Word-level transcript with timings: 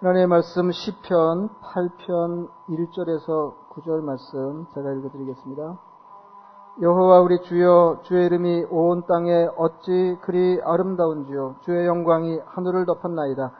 하나님의 0.00 0.28
말씀 0.28 0.70
시편 0.70 1.48
8편 1.60 2.48
1절에서 2.68 3.54
9절 3.70 4.00
말씀 4.04 4.64
제가 4.72 4.92
읽어드리겠습니다. 4.92 5.76
여호와 6.80 7.20
우리 7.22 7.42
주여 7.42 8.02
주의 8.04 8.26
이름이 8.26 8.66
온 8.70 9.02
땅에 9.08 9.48
어찌 9.56 10.16
그리 10.20 10.60
아름다운지요 10.62 11.56
주의 11.62 11.84
영광이 11.84 12.38
하늘을 12.46 12.86
덮었나이다. 12.86 13.50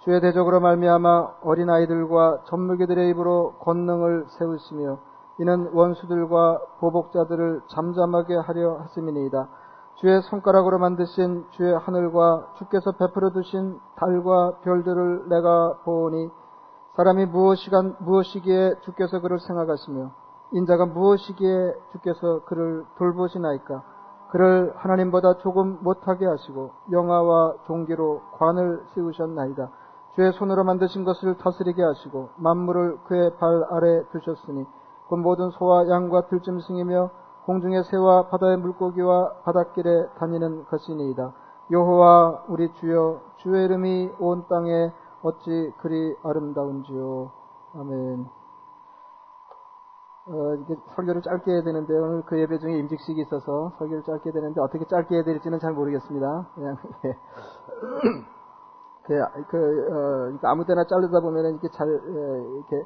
주의 0.00 0.20
대적으로 0.20 0.60
말미암아 0.60 1.36
어린 1.42 1.70
아이들과 1.70 2.42
전물개들의 2.44 3.08
입으로 3.12 3.54
권능을 3.60 4.26
세우시며 4.38 4.98
이는 5.38 5.70
원수들과 5.72 6.60
보복자들을 6.80 7.62
잠잠하게 7.68 8.36
하려 8.36 8.80
하심이니이다. 8.82 9.48
주의 9.96 10.20
손가락으로 10.22 10.78
만드신 10.78 11.46
주의 11.52 11.74
하늘과 11.74 12.54
주께서 12.58 12.92
베풀어 12.92 13.30
두신 13.30 13.80
달과 13.96 14.58
별들을 14.62 15.28
내가 15.30 15.78
보니 15.84 16.30
사람이 16.96 17.26
무엇이간 17.26 17.96
무엇이기에 18.00 18.80
주께서 18.82 19.20
그를 19.20 19.38
생각하시며 19.40 20.10
인자가 20.52 20.84
무엇이기에 20.84 21.74
주께서 21.92 22.44
그를 22.44 22.84
돌보시나이까? 22.98 23.82
그를 24.32 24.72
하나님보다 24.76 25.38
조금 25.38 25.78
못하게 25.82 26.26
하시고 26.26 26.72
영화와 26.92 27.54
종기로 27.66 28.20
관을 28.38 28.82
씌우셨나이다. 28.92 29.70
주의 30.14 30.32
손으로 30.32 30.64
만드신 30.64 31.04
것을 31.04 31.38
다스리게 31.38 31.82
하시고 31.82 32.30
만물을 32.36 32.98
그의 33.04 33.36
발 33.38 33.64
아래 33.70 34.02
두셨으니 34.12 34.66
그 35.08 35.14
모든 35.14 35.50
소와 35.50 35.88
양과 35.88 36.28
들짐승이며 36.28 37.10
공중의 37.46 37.84
새와 37.84 38.28
바다의 38.28 38.58
물고기와 38.58 39.42
바닷길에 39.44 40.08
다니는 40.18 40.64
것이니이다. 40.64 41.32
여호와 41.70 42.44
우리 42.48 42.72
주여 42.74 43.20
주의 43.36 43.64
이름이 43.64 44.10
온 44.18 44.44
땅에 44.48 44.92
어찌 45.22 45.72
그리 45.78 46.16
아름다운지요. 46.24 47.30
아멘. 47.74 48.26
어, 50.28 50.54
이게 50.54 50.76
설교를 50.96 51.22
짧게 51.22 51.52
해야 51.52 51.62
되는데 51.62 51.96
오늘 51.96 52.22
그 52.26 52.36
예배 52.36 52.58
중에 52.58 52.78
임직식이 52.78 53.20
있어서 53.22 53.72
설교를 53.78 54.02
짧게 54.02 54.30
해야 54.30 54.32
되는데 54.32 54.60
어떻게 54.60 54.84
짧게 54.84 55.14
해야 55.14 55.22
될지는 55.22 55.60
잘 55.60 55.72
모르겠습니다. 55.72 56.48
그냥 56.52 56.76
예. 57.04 57.16
그, 59.04 59.14
그 59.50 60.38
어, 60.42 60.48
아무데나 60.50 60.84
자르다 60.84 61.20
보면은 61.20 61.52
이렇게 61.52 61.68
잘 61.68 61.88
예, 61.88 62.56
이렇게 62.56 62.84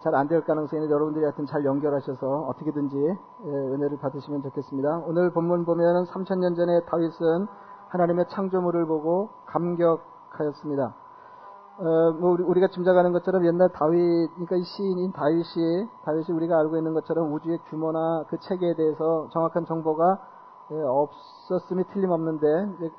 잘 0.00 0.14
안 0.14 0.28
될 0.28 0.44
가능성이 0.44 0.82
있는 0.82 0.94
여러분들이 0.94 1.24
하여튼 1.24 1.46
잘 1.46 1.64
연결하셔서 1.64 2.46
어떻게든지 2.48 2.96
예, 2.96 3.48
은혜를 3.48 3.98
받으시면 3.98 4.42
좋겠습니다. 4.42 5.02
오늘 5.06 5.30
본문 5.30 5.64
보면은 5.64 6.04
3천년 6.04 6.56
전에 6.56 6.80
다윗은 6.86 7.46
하나님의 7.88 8.26
창조물을 8.30 8.86
보고 8.86 9.30
감격하였습니다. 9.46 10.94
어, 11.80 12.12
뭐 12.18 12.36
우리, 12.40 12.60
가 12.60 12.66
짐작하는 12.68 13.12
것처럼 13.12 13.46
옛날 13.46 13.68
다윗, 13.68 14.28
그러니까 14.34 14.56
이 14.56 14.62
시인인 14.64 15.12
다윗이, 15.12 15.88
다윗이 16.04 16.36
우리가 16.36 16.58
알고 16.58 16.76
있는 16.76 16.92
것처럼 16.92 17.32
우주의 17.32 17.56
규모나 17.70 18.24
그 18.28 18.36
체계에 18.40 18.74
대해서 18.74 19.28
정확한 19.32 19.64
정보가 19.64 20.18
예, 20.72 20.82
없었음이 20.82 21.84
틀림없는데, 21.92 22.46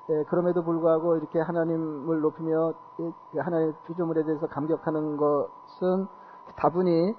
예, 0.09 0.23
그럼에도 0.29 0.63
불구하고 0.63 1.17
이렇게 1.17 1.39
하나님을 1.39 2.21
높이며 2.21 2.73
하나님의 3.37 3.73
피조물에 3.85 4.23
대해서 4.23 4.47
감격하는 4.47 5.17
것은 5.17 6.07
다분히 6.55 7.15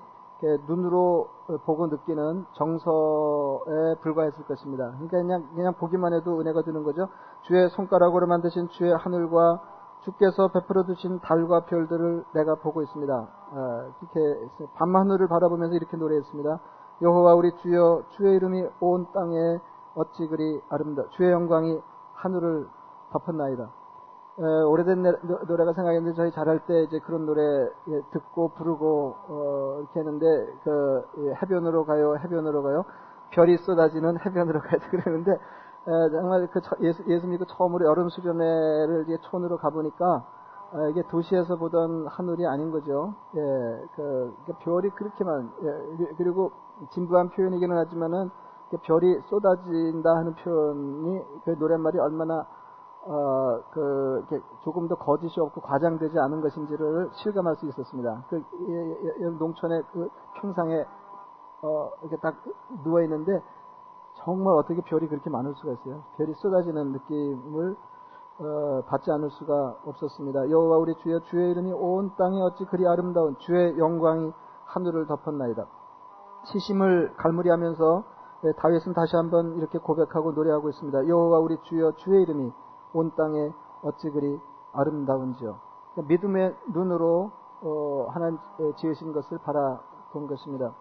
눈으로 0.66 1.28
보고 1.64 1.86
느끼는 1.86 2.46
정서에 2.54 3.96
불과했을 4.00 4.44
것입니다. 4.44 4.92
그러니까 4.92 5.18
그냥, 5.18 5.48
그냥 5.54 5.74
보기만 5.74 6.14
해도 6.14 6.40
은혜가 6.40 6.62
드는 6.62 6.82
거죠. 6.82 7.08
주의 7.42 7.68
손가락으로 7.70 8.26
만드신 8.26 8.68
주의 8.70 8.94
하늘과 8.94 9.60
주께서 10.04 10.48
베풀어 10.48 10.84
두신 10.84 11.20
달과 11.20 11.66
별들을 11.66 12.24
내가 12.32 12.54
보고 12.54 12.82
있습니다. 12.82 13.12
아, 13.12 13.90
이렇게 14.00 14.68
밤하늘을 14.76 15.28
바라보면서 15.28 15.74
이렇게 15.74 15.96
노래했습니다. 15.96 16.58
여호와 17.02 17.34
우리 17.34 17.52
주여 17.56 18.04
주의 18.10 18.36
이름이 18.36 18.66
온 18.80 19.06
땅에 19.12 19.58
어찌 19.94 20.26
그리 20.26 20.60
아름다 20.70 21.02
주의 21.10 21.30
영광이 21.30 21.80
하늘을 22.14 22.66
덮었나이다. 23.12 23.79
에, 24.40 24.62
오래된 24.62 25.02
노래가 25.46 25.74
생각했는데 25.74 26.16
저희 26.16 26.30
잘할 26.32 26.60
때 26.66 26.82
이제 26.84 26.98
그런 27.00 27.26
노래 27.26 27.42
예, 27.88 28.00
듣고 28.10 28.48
부르고 28.54 29.14
어, 29.28 29.76
이렇게 29.80 30.00
했는데 30.00 30.26
그 30.64 31.04
예, 31.18 31.34
해변으로 31.42 31.84
가요 31.84 32.16
해변으로 32.16 32.62
가요 32.62 32.84
별이 33.30 33.58
쏟아지는 33.58 34.18
해변으로 34.24 34.60
그러는데 34.90 35.32
에, 35.32 36.10
정말 36.10 36.48
그 36.48 36.60
예수, 36.80 37.04
예수 37.08 37.26
믿고 37.26 37.44
처음으로 37.44 37.86
여름 37.86 38.08
수련회를 38.08 39.04
이제 39.06 39.18
촌으로 39.30 39.58
가보니까 39.58 40.24
어, 40.72 40.88
이게 40.88 41.02
도시에서 41.08 41.56
보던 41.56 42.06
하늘이 42.06 42.46
아닌 42.46 42.70
거죠. 42.70 43.14
예, 43.34 43.40
그, 43.94 44.34
그 44.46 44.52
별이 44.60 44.88
그렇게만 44.90 45.52
예, 45.64 46.14
그리고 46.16 46.52
진부한 46.92 47.28
표현이기는 47.30 47.76
하지만은 47.76 48.30
별이 48.84 49.20
쏟아진다 49.28 50.16
하는 50.16 50.34
표현이 50.36 51.22
그 51.44 51.50
노랫말이 51.58 51.98
얼마나 51.98 52.46
어, 53.06 53.60
그, 53.70 54.24
조금 54.62 54.86
더 54.88 54.94
거짓이 54.94 55.40
없고 55.40 55.60
과장되지 55.62 56.18
않은 56.18 56.40
것인지를 56.40 57.10
실감할 57.14 57.56
수 57.56 57.66
있었습니다. 57.66 58.24
그, 58.28 58.36
예, 58.68 59.24
예, 59.24 59.30
농촌의 59.38 59.82
그 59.92 60.08
평상에, 60.40 60.84
어, 61.62 61.90
이렇게 62.02 62.16
딱 62.18 62.36
누워있는데, 62.84 63.42
정말 64.24 64.54
어떻게 64.54 64.82
별이 64.82 65.08
그렇게 65.08 65.30
많을 65.30 65.54
수가 65.54 65.72
있어요. 65.72 66.02
별이 66.18 66.34
쏟아지는 66.34 66.92
느낌을, 66.92 67.76
어, 68.40 68.82
받지 68.86 69.10
않을 69.10 69.30
수가 69.30 69.78
없었습니다. 69.84 70.50
여호와 70.50 70.78
우리 70.78 70.94
주여 70.96 71.20
주의 71.20 71.50
이름이 71.50 71.72
온 71.72 72.14
땅에 72.16 72.40
어찌 72.40 72.64
그리 72.66 72.86
아름다운 72.86 73.36
주의 73.38 73.78
영광이 73.78 74.32
하늘을 74.64 75.06
덮었나이다. 75.06 75.66
시심을 76.44 77.14
갈무리하면서 77.16 78.04
예, 78.44 78.52
다윗은 78.52 78.94
다시 78.94 79.16
한번 79.16 79.56
이렇게 79.56 79.78
고백하고 79.78 80.32
노래하고 80.32 80.70
있습니다. 80.70 81.08
여호와 81.08 81.38
우리 81.40 81.58
주여 81.64 81.92
주의 81.96 82.22
이름이 82.22 82.50
온 82.92 83.12
땅에 83.16 83.52
어찌 83.82 84.10
그리 84.10 84.40
아름다운지요. 84.72 85.56
그러니까 85.94 86.08
믿음의 86.08 86.56
눈으로 86.72 87.30
어, 87.62 88.06
하나님 88.10 88.38
지으신 88.76 89.12
것을 89.12 89.38
바라본 89.38 90.26
것입니다. 90.28 90.72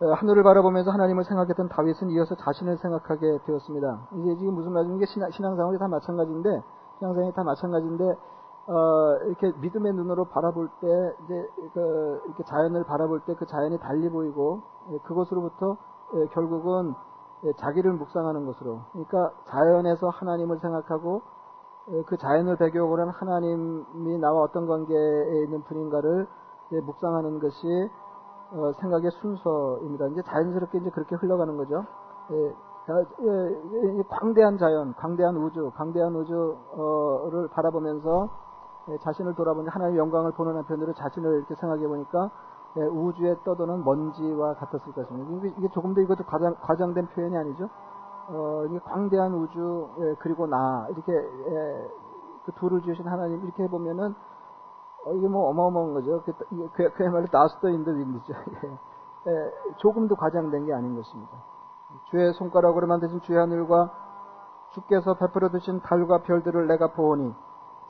어, 0.00 0.12
하늘을 0.12 0.42
바라보면서 0.42 0.90
하나님을 0.90 1.24
생각했던 1.24 1.68
다윗은 1.68 2.10
이어서 2.10 2.34
자신을 2.34 2.78
생각하게 2.78 3.38
되었습니다. 3.46 4.08
이게 4.12 4.36
지금 4.36 4.54
무슨 4.54 4.72
말인지 4.72 5.06
신앙, 5.06 5.30
신앙생활이 5.30 5.78
다 5.78 5.86
마찬가지인데 5.88 6.62
신앙생활이 6.98 7.34
다 7.34 7.44
마찬가지인데 7.44 8.04
어, 8.66 9.16
이렇게 9.26 9.52
믿음의 9.60 9.92
눈으로 9.92 10.24
바라볼 10.26 10.68
때 10.80 10.86
이제 11.24 11.48
그, 11.74 12.22
이렇게 12.26 12.42
자연을 12.44 12.84
바라볼 12.84 13.20
때 13.20 13.34
그 13.34 13.46
자연이 13.46 13.78
달리 13.78 14.08
보이고 14.08 14.62
예, 14.90 14.98
그것으로부터 14.98 15.76
예, 16.14 16.26
결국은 16.28 16.90
예, 16.90 17.13
자기를 17.52 17.92
묵상하는 17.92 18.46
것으로. 18.46 18.80
그러니까 18.92 19.32
자연에서 19.48 20.08
하나님을 20.08 20.58
생각하고 20.60 21.22
예, 21.90 22.02
그 22.04 22.16
자연을 22.16 22.56
배경으로 22.56 23.02
한 23.02 23.08
하나님이 23.10 24.18
나와 24.18 24.42
어떤 24.42 24.66
관계에 24.66 25.44
있는 25.44 25.62
분인가를 25.64 26.26
예, 26.72 26.80
묵상하는 26.80 27.40
것이 27.40 27.90
어, 28.52 28.72
생각의 28.80 29.10
순서입니다. 29.10 30.06
이제 30.08 30.22
자연스럽게 30.22 30.78
이제 30.78 30.90
그렇게 30.90 31.16
흘러가는 31.16 31.56
거죠. 31.56 31.84
광대한 34.08 34.58
자연, 34.58 34.94
광대한 34.94 35.36
우주, 35.36 35.70
광대한 35.74 36.14
우주를 36.14 37.48
바라보면서 37.52 38.28
자신을 39.02 39.34
돌아보니 39.34 39.68
하나님의 39.68 39.98
영광을 39.98 40.32
보는 40.32 40.56
한편으로 40.56 40.92
자신을 40.94 41.38
이렇게 41.38 41.54
생각해 41.54 41.86
보니까 41.86 42.30
예, 42.30 42.30
우주에 42.80 43.36
떠도는 43.44 43.84
먼지와 43.84 44.54
같았을 44.54 44.92
것입니다. 44.92 45.48
이게 45.58 45.68
조금 45.72 45.94
더 45.94 46.00
이것도 46.00 46.24
과장, 46.24 46.56
과장된 46.60 47.08
표현이 47.08 47.36
아니죠. 47.36 47.70
어, 48.28 48.64
이게 48.68 48.78
광대한 48.80 49.34
우주 49.34 49.88
예, 50.00 50.14
그리고 50.18 50.46
나 50.46 50.86
이렇게 50.90 51.12
예, 51.12 51.90
그 52.44 52.52
둘을 52.52 52.82
지으신 52.82 53.06
하나님 53.06 53.44
이렇게 53.44 53.64
해보면은 53.64 54.14
어, 55.06 55.12
이게 55.12 55.28
뭐 55.28 55.48
어마어마한 55.50 55.94
거죠. 55.94 56.22
그, 56.24 56.32
그, 56.72 56.92
그야말로 56.94 57.26
dust 57.30 57.68
in 57.68 57.77
the 57.77 57.90
wind죠. 57.90 58.32
예, 59.28 59.52
조금 59.76 60.08
더 60.08 60.14
과장된 60.14 60.66
게 60.66 60.72
아닌 60.72 60.96
것입니다. 60.96 61.32
주의 62.10 62.32
손가락으로 62.32 62.86
만드신 62.86 63.20
주의 63.20 63.38
하늘과 63.38 63.92
주께서 64.70 65.14
베풀어 65.14 65.50
두신 65.50 65.80
달과 65.80 66.22
별들을 66.22 66.66
내가 66.66 66.88
보오니 66.88 67.32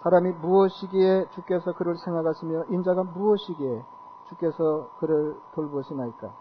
사람이 0.03 0.33
무엇이기에 0.33 1.29
주께서 1.31 1.73
그를 1.73 1.97
생각하시며 1.97 2.65
인자가 2.69 3.05
무엇이기에 3.05 3.83
주께서 4.29 4.91
그를 4.99 5.37
돌보시나이까. 5.55 6.33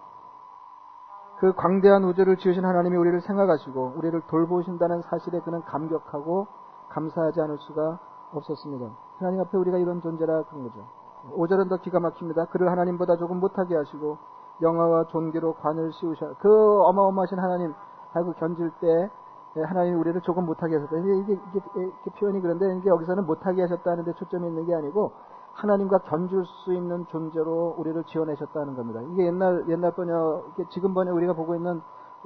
그 1.39 1.53
광대한 1.55 2.03
우주를 2.05 2.37
지으신 2.37 2.63
하나님이 2.63 2.95
우리를 2.95 3.19
생각하시고 3.21 3.93
우리를 3.97 4.21
돌보신다는 4.27 5.01
사실에 5.01 5.39
그는 5.41 5.61
감격하고 5.63 6.47
감사하지 6.89 7.41
않을 7.41 7.57
수가 7.59 7.99
없었습니다. 8.33 8.89
하나님 9.17 9.41
앞에 9.41 9.57
우리가 9.57 9.77
이런 9.77 10.01
존재라 10.01 10.43
그런 10.43 10.63
거죠. 10.63 10.87
5절은 11.31 11.69
더 11.69 11.77
기가 11.77 11.99
막힙니다. 11.99 12.45
그를 12.45 12.69
하나님보다 12.69 13.17
조금 13.17 13.39
못하게 13.39 13.75
하시고 13.75 14.17
영화와 14.61 15.07
존귀로 15.07 15.55
관을 15.55 15.91
씌우셔. 15.93 16.35
그 16.39 16.81
어마어마하신 16.83 17.39
하나님 17.39 17.73
하고 18.11 18.33
견질 18.33 18.71
때 18.79 19.09
하나님이 19.55 19.95
우리를 19.97 20.19
조금 20.21 20.45
못하게 20.45 20.75
하셨다. 20.75 20.97
이게, 20.97 21.15
이게, 21.17 21.33
이게, 21.33 21.61
이게 21.75 22.11
표현이 22.19 22.41
그런데 22.41 22.75
이게 22.77 22.89
여기서는 22.89 23.25
못하게 23.25 23.61
하셨다는데 23.61 24.13
초점이 24.13 24.47
있는 24.47 24.65
게 24.65 24.73
아니고 24.73 25.11
하나님과 25.53 25.99
견줄 25.99 26.45
수 26.45 26.73
있는 26.73 27.05
존재로 27.07 27.75
우리를 27.77 28.03
지어내셨다는 28.05 28.75
겁니다. 28.75 29.01
이게 29.01 29.27
옛날 29.27 29.65
옛날 29.69 29.91
번역, 29.91 30.55
지금 30.69 30.93
번역 30.93 31.15
우리가 31.15 31.33
보고 31.33 31.55
있는 31.55 31.81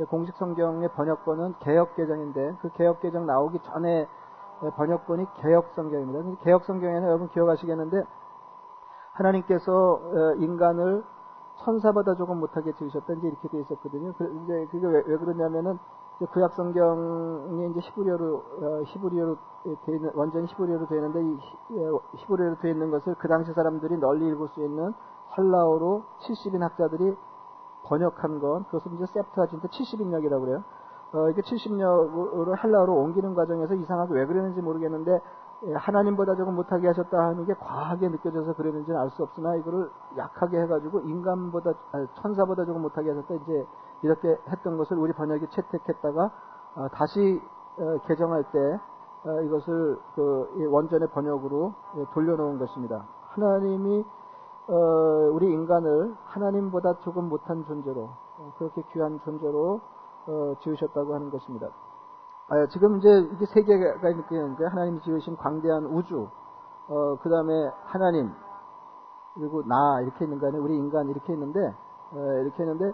공식 0.10 0.36
성경의 0.38 0.90
번역본은 0.94 1.56
개혁 1.60 1.96
개정인데 1.96 2.58
그 2.62 2.70
개혁 2.74 3.02
개정 3.02 3.26
나오기 3.26 3.60
전에 3.64 4.08
번역본이 4.76 5.26
개혁 5.36 5.74
성경입니다. 5.76 6.42
개혁 6.44 6.64
성경에는 6.66 7.08
여러분 7.08 7.30
기억하시겠는데 7.30 8.04
하나님께서 9.14 9.74
어, 9.74 10.34
인간을 10.38 11.04
천사보다 11.64 12.16
조금 12.16 12.40
못하게 12.40 12.72
지으셨다 12.74 13.14
이제 13.14 13.28
이렇게 13.28 13.48
되어 13.50 13.62
있었거든요. 13.62 14.14
그, 14.14 14.68
그게 14.72 14.86
왜, 14.86 15.04
왜 15.06 15.18
그러냐면은 15.18 15.80
구약 16.26 16.54
성경이 16.54 17.70
이제 17.70 17.80
히브리어로 17.80 18.36
어, 18.36 18.82
히브리어로 18.86 19.38
되어 19.86 19.96
있는 19.96 20.12
원전 20.16 20.46
히브리어로 20.46 20.88
되어 20.88 20.98
있는데 20.98 21.22
이 21.22 21.86
어, 21.86 22.02
히브리어로 22.16 22.58
되어 22.58 22.72
있는 22.72 22.90
것을 22.90 23.16
그 23.20 23.28
당시 23.28 23.54
사람들이 23.54 23.98
널리 23.98 24.28
읽을 24.30 24.48
수 24.50 24.64
있는 24.64 24.94
헬라어로 25.30 26.04
70인 26.22 26.60
학자들이 26.60 27.16
번역한 27.84 28.40
건 28.40 28.66
그것을 28.66 28.94
이제 28.96 29.06
Septuagint 29.14 29.68
70인역이라고 29.68 30.42
그래요. 30.42 30.64
어, 31.14 31.30
이게 31.30 31.42
70역으로 31.42 32.64
헬라어로 32.64 32.94
옮기는 32.94 33.36
과정에서 33.36 33.76
이상하게 33.76 34.14
왜 34.16 34.26
그랬는지 34.26 34.62
모르겠는데 34.62 35.22
예, 35.66 35.74
하나님보다 35.74 36.36
조금 36.36 36.56
못하게 36.56 36.88
하셨다 36.88 37.18
하는 37.18 37.46
게 37.46 37.54
과하게 37.54 38.10
느껴져서 38.10 38.54
그랬는지는 38.54 39.00
알 39.00 39.10
수 39.12 39.24
없으나 39.24 39.56
이거를 39.56 39.90
약하게 40.18 40.62
해가지고 40.62 41.00
인간보다 41.02 41.74
아니, 41.94 42.08
천사보다 42.22 42.66
조금 42.66 42.82
못하게 42.82 43.10
하셨다 43.10 43.34
이제 43.36 43.66
이렇게 44.04 44.38
했던 44.50 44.78
것을 44.78 44.98
우리 44.98 45.14
번역이 45.14 45.48
채택했다가 45.52 46.32
어, 46.76 46.88
다시 46.94 47.42
어, 47.80 47.98
개정할 48.08 48.44
때 48.52 48.60
어, 49.26 49.42
이것을 49.42 49.98
그 50.16 50.70
원전의 50.72 51.10
번역으로 51.10 51.74
예, 51.98 52.06
돌려놓은 52.14 52.60
것입니다. 52.60 53.06
하나님이 53.30 54.06
어, 54.68 54.74
우리 55.34 55.48
인간을 55.48 56.16
하나님보다 56.26 57.00
조금 57.04 57.30
못한 57.30 57.66
존재로 57.66 58.10
어, 58.38 58.54
그렇게 58.58 58.84
귀한 58.94 59.20
존재로 59.24 59.82
어, 60.28 60.54
지으셨다고 60.62 61.16
하는 61.16 61.30
것입니다. 61.30 61.68
아, 62.50 62.66
지금 62.68 62.98
이제 62.98 63.10
이게 63.34 63.46
세 63.48 63.62
개가 63.64 64.10
있는데 64.10 64.66
하나님이 64.66 65.02
지으신 65.02 65.36
광대한 65.36 65.86
우주, 65.86 66.30
어, 66.88 67.18
그 67.22 67.30
다음에 67.30 67.54
하나님, 67.84 68.32
그리고 69.34 69.64
나 69.68 70.00
이렇게 70.02 70.26
있는 70.26 70.40
거 70.40 70.48
아니에요? 70.48 70.64
우리 70.64 70.76
인간 70.76 71.10
이렇게 71.10 71.34
있는데 71.34 71.60
어, 72.12 72.18
이렇게 72.42 72.64
있는데 72.64 72.86
어, 72.88 72.94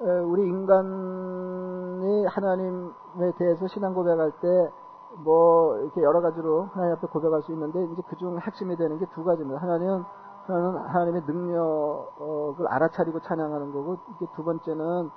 우리 0.00 0.46
인간이 0.46 2.26
하나님에 2.26 3.32
대해서 3.38 3.66
신앙 3.68 3.94
고백할 3.94 4.32
때 4.40 4.86
뭐 5.24 5.78
이렇게 5.78 6.02
여러 6.02 6.20
가지로 6.20 6.68
하나님 6.72 6.94
앞에 6.96 7.06
고백할 7.06 7.42
수 7.42 7.52
있는데 7.52 7.82
이제 7.84 8.02
그중 8.08 8.38
핵심이 8.38 8.76
되는 8.76 8.98
게 8.98 9.06
두 9.14 9.24
가지입니다. 9.24 9.60
하나는 9.60 10.04
하나는 10.46 10.78
하나님의 10.78 11.22
능력을 11.26 12.68
알아차리고 12.68 13.20
찬양하는 13.20 13.72
거고 13.72 13.96
이게 14.14 14.26
두 14.34 14.44
번째는 14.44 15.10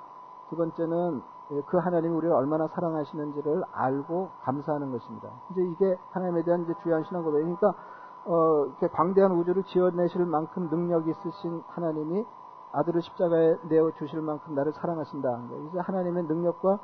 두 0.48 0.56
번째는 0.56 1.22
예, 1.52 1.62
그 1.62 1.78
하나님이 1.78 2.14
우리를 2.14 2.34
얼마나 2.34 2.68
사랑하시는지를 2.68 3.64
알고 3.72 4.30
감사하는 4.42 4.92
것입니다. 4.92 5.28
이제 5.50 5.62
이게 5.62 5.98
하나님에 6.12 6.42
대한 6.44 6.62
이제 6.62 6.74
주요한 6.82 7.04
신앙 7.04 7.22
고백이니까 7.24 7.74
어, 8.26 8.64
이렇게 8.66 8.88
광대한 8.88 9.32
우주를 9.32 9.64
지어내실 9.64 10.24
만큼 10.26 10.68
능력이 10.70 11.10
있으신 11.10 11.62
하나님이 11.68 12.24
아들을 12.72 13.02
십자가에 13.02 13.56
내어 13.68 13.90
주실 13.92 14.20
만큼 14.20 14.54
나를 14.54 14.72
사랑하신다. 14.72 15.42
그래서 15.48 15.80
하나님의 15.80 16.24
능력과 16.24 16.78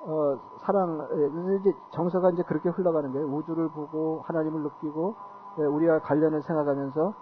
어, 0.00 0.38
사랑, 0.58 1.08
예, 1.12 1.56
이제 1.60 1.74
정서가 1.90 2.30
이제 2.30 2.42
그렇게 2.44 2.68
흘러가는 2.68 3.12
거예요. 3.12 3.26
우주를 3.26 3.68
보고 3.70 4.22
하나님을 4.26 4.62
느끼고 4.62 5.14
예, 5.58 5.64
우리와 5.64 6.00
관련을 6.00 6.42
생각하면서 6.42 7.14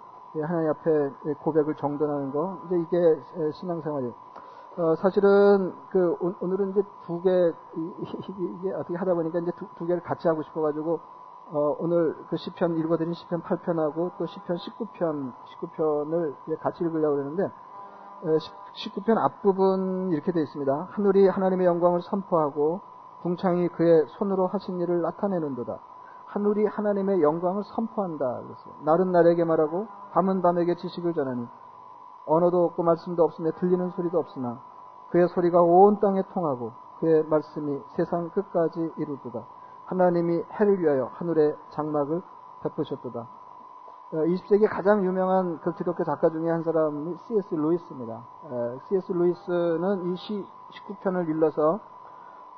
하나님 0.43 0.69
앞에 0.69 1.33
고백을 1.41 1.75
정돈하는 1.75 2.31
거. 2.31 2.59
이제 2.67 2.77
이게 2.77 3.21
신앙생활이에요. 3.53 4.13
어, 4.77 4.95
사실은 4.95 5.73
그 5.89 6.15
오늘은 6.39 6.69
이제 6.71 6.83
두 7.07 7.19
개 7.23 7.29
이게 7.31 8.73
어떻게 8.73 8.95
하다 8.95 9.15
보니까 9.15 9.39
이제 9.39 9.51
두, 9.57 9.65
두 9.75 9.87
개를 9.87 10.03
같이 10.03 10.27
하고 10.27 10.43
싶어가지고 10.43 10.99
어, 11.49 11.75
오늘 11.79 12.15
그 12.29 12.37
시편 12.37 12.77
읽어드린 12.77 13.13
시편 13.13 13.41
8편하고 13.41 14.11
또 14.19 14.25
시편 14.27 14.57
19편 14.57 15.33
19편을 15.33 16.59
같이 16.59 16.83
읽으려고 16.83 17.15
그러는데 17.15 17.51
19편 18.23 19.17
앞부분 19.17 20.11
이렇게 20.11 20.31
되어 20.31 20.43
있습니다. 20.43 20.87
하늘이 20.91 21.27
하나님의 21.27 21.65
영광을 21.65 22.01
선포하고 22.01 22.81
궁창이 23.21 23.67
그의 23.69 24.05
손으로 24.17 24.47
하신 24.47 24.79
일을 24.79 25.01
나타내는도다. 25.01 25.79
하늘이 26.25 26.65
하나님의 26.65 27.21
영광을 27.21 27.63
선포한다. 27.63 28.41
그래서 28.43 28.69
날은 28.83 29.11
날에게 29.11 29.43
말하고 29.43 29.87
밤은 30.11 30.41
밤에게 30.41 30.75
지식을 30.75 31.13
전하니 31.13 31.47
언어도 32.25 32.65
없고 32.65 32.83
말씀도 32.83 33.23
없으며 33.23 33.51
들리는 33.51 33.89
소리도 33.91 34.19
없으나 34.19 34.59
그의 35.09 35.27
소리가 35.29 35.61
온 35.61 35.99
땅에 35.99 36.21
통하고 36.33 36.73
그의 36.99 37.23
말씀이 37.25 37.81
세상 37.95 38.29
끝까지 38.31 38.91
이루도다. 38.97 39.45
하나님이 39.85 40.43
해를 40.59 40.79
위하여 40.79 41.11
하늘의 41.13 41.55
장막을 41.71 42.21
베푸셨도다. 42.63 43.27
20세기 44.11 44.65
어, 44.65 44.69
가장 44.69 45.03
유명한 45.05 45.59
그 45.59 45.73
기독교 45.75 46.03
작가 46.03 46.29
중에 46.29 46.49
한 46.49 46.63
사람이 46.63 47.17
C.S. 47.27 47.55
루이스입니다. 47.55 48.23
C.S. 48.87 49.11
루이스는 49.11 50.13
이 50.13 50.15
시 50.15 50.45
19편을 50.71 51.27
일러서 51.29 51.79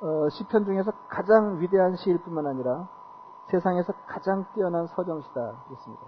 어, 0.00 0.28
시편 0.30 0.64
중에서 0.64 0.92
가장 1.08 1.60
위대한 1.60 1.96
시일 1.96 2.18
뿐만 2.22 2.46
아니라 2.46 2.88
세상에서 3.50 3.92
가장 4.06 4.44
뛰어난 4.54 4.86
서정시다 4.86 5.64
그랬습니다. 5.66 6.02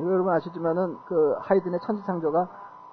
여러분 0.00 0.32
아시지만은 0.32 0.98
그 1.06 1.34
하이든의 1.40 1.80
천지창조가 1.80 2.48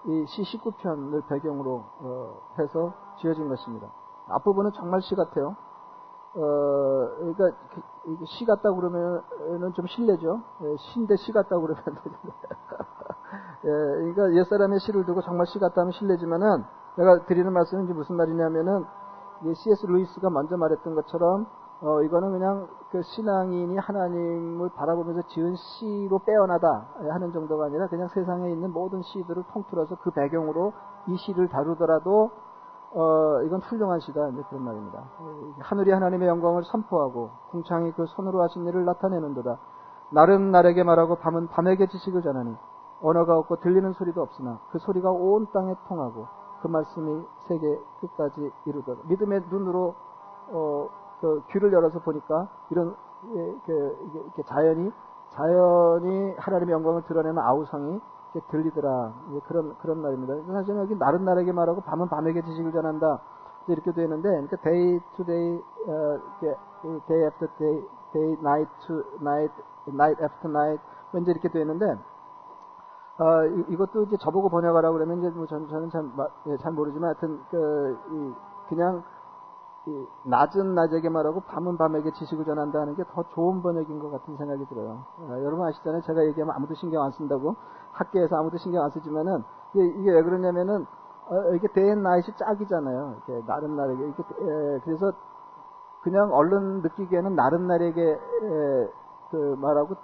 이 0.05 0.25
시 0.27 0.41
19편을 0.43 1.27
배경으로 1.27 1.83
어, 1.99 2.37
해서 2.59 2.93
지어진 3.19 3.49
것입니다. 3.49 3.87
앞부분은 4.29 4.71
정말 4.73 5.01
시 5.01 5.15
같아요. 5.15 5.55
어, 6.37 7.09
그러니까 7.17 7.49
시 8.25 8.45
같다 8.45 8.71
그러면은 8.71 9.73
좀 9.73 9.87
실례죠. 9.87 10.41
예, 10.61 10.75
시인데 10.77 11.15
시 11.17 11.31
같다 11.31 11.57
그러면 11.59 11.83
예, 13.65 13.69
그러니까 13.69 14.33
옛사람의 14.33 14.79
시를 14.81 15.05
두고 15.05 15.21
정말 15.21 15.47
시 15.47 15.57
같다 15.57 15.81
하면 15.81 15.91
실례지만은 15.93 16.63
내가 16.95 17.25
드리는 17.25 17.51
말씀은 17.51 17.93
무슨 17.95 18.15
말이냐면은 18.15 18.85
C.S. 19.43 19.85
루이스가 19.85 20.29
먼저 20.29 20.57
말했던 20.57 20.95
것처럼 20.95 21.45
어, 21.81 22.01
이거는 22.01 22.31
그냥 22.31 22.67
그 22.89 23.03
신앙인이 23.03 23.77
하나님을 23.77 24.69
바라보면서 24.69 25.21
지은 25.27 25.55
시로 25.55 26.19
빼어나다 26.19 26.87
하는 27.09 27.31
정도가 27.31 27.65
아니라 27.65 27.87
그냥 27.87 28.07
세상에 28.09 28.49
있는 28.51 28.71
모든 28.73 29.03
시들을 29.03 29.43
통틀어서 29.53 29.97
그 30.01 30.09
배경으로 30.11 30.73
이 31.07 31.17
시를 31.17 31.49
다루더라도 31.49 32.31
어, 32.97 33.43
이건 33.43 33.59
훌륭한 33.59 33.99
시다. 33.99 34.27
이제 34.29 34.41
그런 34.49 34.63
말입니다. 34.63 35.03
하늘이 35.59 35.91
하나님의 35.91 36.27
영광을 36.27 36.63
선포하고 36.63 37.29
궁창이 37.51 37.91
그 37.91 38.07
손으로 38.07 38.41
하신 38.41 38.65
일을 38.65 38.85
나타내는도다. 38.85 39.59
날은 40.09 40.49
날에게 40.51 40.81
말하고 40.81 41.17
밤은 41.17 41.49
밤에게 41.49 41.85
지식을 41.87 42.23
전하니 42.23 42.55
언어가 43.03 43.37
없고 43.37 43.57
들리는 43.57 43.93
소리도 43.93 44.19
없으나 44.23 44.59
그 44.71 44.79
소리가 44.79 45.11
온 45.11 45.45
땅에 45.53 45.75
통하고 45.87 46.25
그 46.61 46.67
말씀이 46.69 47.23
세계 47.47 47.79
끝까지 48.01 48.51
이루도다. 48.65 49.01
믿음의 49.09 49.43
눈으로 49.51 49.93
어, 50.49 50.89
그 51.21 51.43
귀를 51.51 51.71
열어서 51.73 51.99
보니까 51.99 52.47
이런 52.71 52.95
그, 53.65 54.09
이렇게 54.13 54.43
자연이 54.43 54.91
자연이 55.29 56.33
하나님의 56.37 56.73
영광을 56.73 57.03
드러내는 57.03 57.37
아우성이 57.37 57.99
이렇게 58.37 58.41
들리더라. 58.51 59.13
그런 59.47 59.75
그런 59.79 60.01
말입니다. 60.01 60.35
사실은 60.53 60.81
여기 60.81 60.95
날은 60.95 61.25
날에게 61.25 61.51
말하고 61.51 61.81
밤은 61.81 62.07
밤에게 62.09 62.41
지식을 62.43 62.71
전한다. 62.71 63.19
이렇게 63.67 63.91
되어 63.91 64.05
있는데, 64.05 64.29
그러니까 64.29 64.57
day 64.57 64.99
to 65.15 65.25
day, 65.25 65.61
어, 65.87 66.19
day 67.07 67.23
after 67.25 67.49
day, 67.57 67.83
day 68.13 68.37
night 68.39 68.71
to 68.87 69.03
night, 69.19 69.53
night 69.89 70.23
after 70.23 70.49
night, 70.49 70.81
이제 71.19 71.31
이렇게 71.31 71.49
되어 71.49 71.63
있는데, 71.63 71.85
어, 73.19 73.45
이, 73.67 73.75
것도 73.75 74.03
이제 74.03 74.15
저보고 74.21 74.47
번역하라고 74.49 74.93
그러면 74.93 75.19
이제 75.19 75.29
뭐 75.31 75.45
전, 75.47 75.67
저는 75.67 75.89
참, 75.89 76.13
예, 76.47 76.55
잘 76.57 76.71
모르지만 76.71 77.09
하여튼, 77.09 77.41
그, 77.49 77.97
이, 78.11 78.33
그냥 78.69 79.03
낮은 80.23 80.75
낮에게 80.75 81.09
말하고 81.09 81.41
밤은 81.41 81.77
밤에게 81.77 82.11
지식을 82.11 82.45
전한다는 82.45 82.95
게 82.95 83.03
더 83.13 83.23
좋은 83.29 83.61
번역인 83.61 83.99
것 83.99 84.11
같은 84.11 84.35
생각이 84.37 84.65
들어요. 84.67 85.05
어, 85.19 85.29
여러분 85.43 85.65
아시잖아요. 85.67 86.01
제가 86.01 86.25
얘기하면 86.25 86.55
아무도 86.55 86.73
신경 86.75 87.03
안 87.03 87.11
쓴다고 87.11 87.55
학계에서 87.91 88.37
아무도 88.37 88.57
신경 88.57 88.83
안 88.83 88.91
쓰지만은 88.91 89.43
이게, 89.73 90.11
왜 90.11 90.21
그러냐면은 90.23 90.85
어, 91.29 91.53
이게 91.55 91.67
나잇이 91.95 92.35
짝이잖아요. 92.37 93.15
이렇게 93.27 93.45
나른 93.47 93.75
날에게 93.75 94.03
이렇게 94.03 94.23
에, 94.23 94.79
그래서 94.83 95.11
그냥 96.01 96.33
얼른 96.33 96.81
느끼기에는 96.81 97.35
나른 97.35 97.67
날에게 97.67 98.01
에, 98.01 98.89
그 99.31 99.55
말하고 99.59 99.95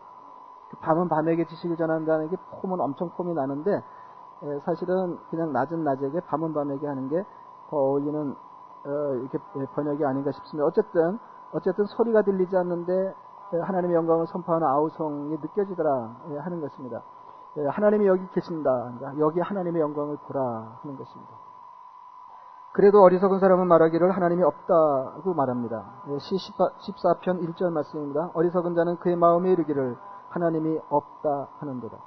그 0.69 0.77
밤은 0.81 1.07
밤에게 1.09 1.45
지식을 1.45 1.77
전한다는 1.77 2.29
게 2.29 2.37
폼은 2.61 2.79
엄청 2.81 3.09
폼이 3.11 3.33
나는데 3.33 3.71
에, 4.43 4.59
사실은 4.65 5.17
그냥 5.29 5.53
낮은 5.53 5.83
낮에게 5.83 6.21
밤은 6.21 6.53
밤에게 6.53 6.87
하는 6.87 7.09
게 7.09 7.23
더 7.69 7.77
어울리는 7.77 8.35
어, 8.85 9.15
이렇게 9.15 9.37
번역이 9.75 10.05
아닌가 10.05 10.31
싶습니다. 10.31 10.65
어쨌든 10.65 11.19
어쨌든 11.53 11.85
소리가 11.85 12.23
들리지 12.23 12.55
않는데 12.57 13.13
하나님의 13.61 13.95
영광을 13.95 14.25
선포하는 14.27 14.65
아우성이 14.65 15.37
느껴지더라 15.37 16.15
예, 16.31 16.37
하는 16.37 16.61
것입니다. 16.61 17.01
예, 17.57 17.67
하나님이 17.67 18.07
여기 18.07 18.27
계신다. 18.31 18.93
그러니까 18.97 19.19
여기 19.19 19.39
하나님의 19.39 19.81
영광을 19.81 20.17
보라 20.27 20.79
하는 20.81 20.97
것입니다. 20.97 21.31
그래도 22.73 23.03
어리석은 23.03 23.39
사람은 23.39 23.67
말하기를 23.67 24.09
하나님이 24.15 24.41
없다고 24.43 25.33
말합니다. 25.35 25.83
예, 26.09 26.17
시 26.17 26.35
14편 26.35 27.41
1절 27.41 27.71
말씀입니다. 27.71 28.31
어리석은 28.33 28.73
자는 28.73 28.97
그의 28.97 29.15
마음에 29.15 29.51
이르기를 29.51 29.95
하나님이 30.29 30.79
없다 30.89 31.49
하는도다. 31.59 31.97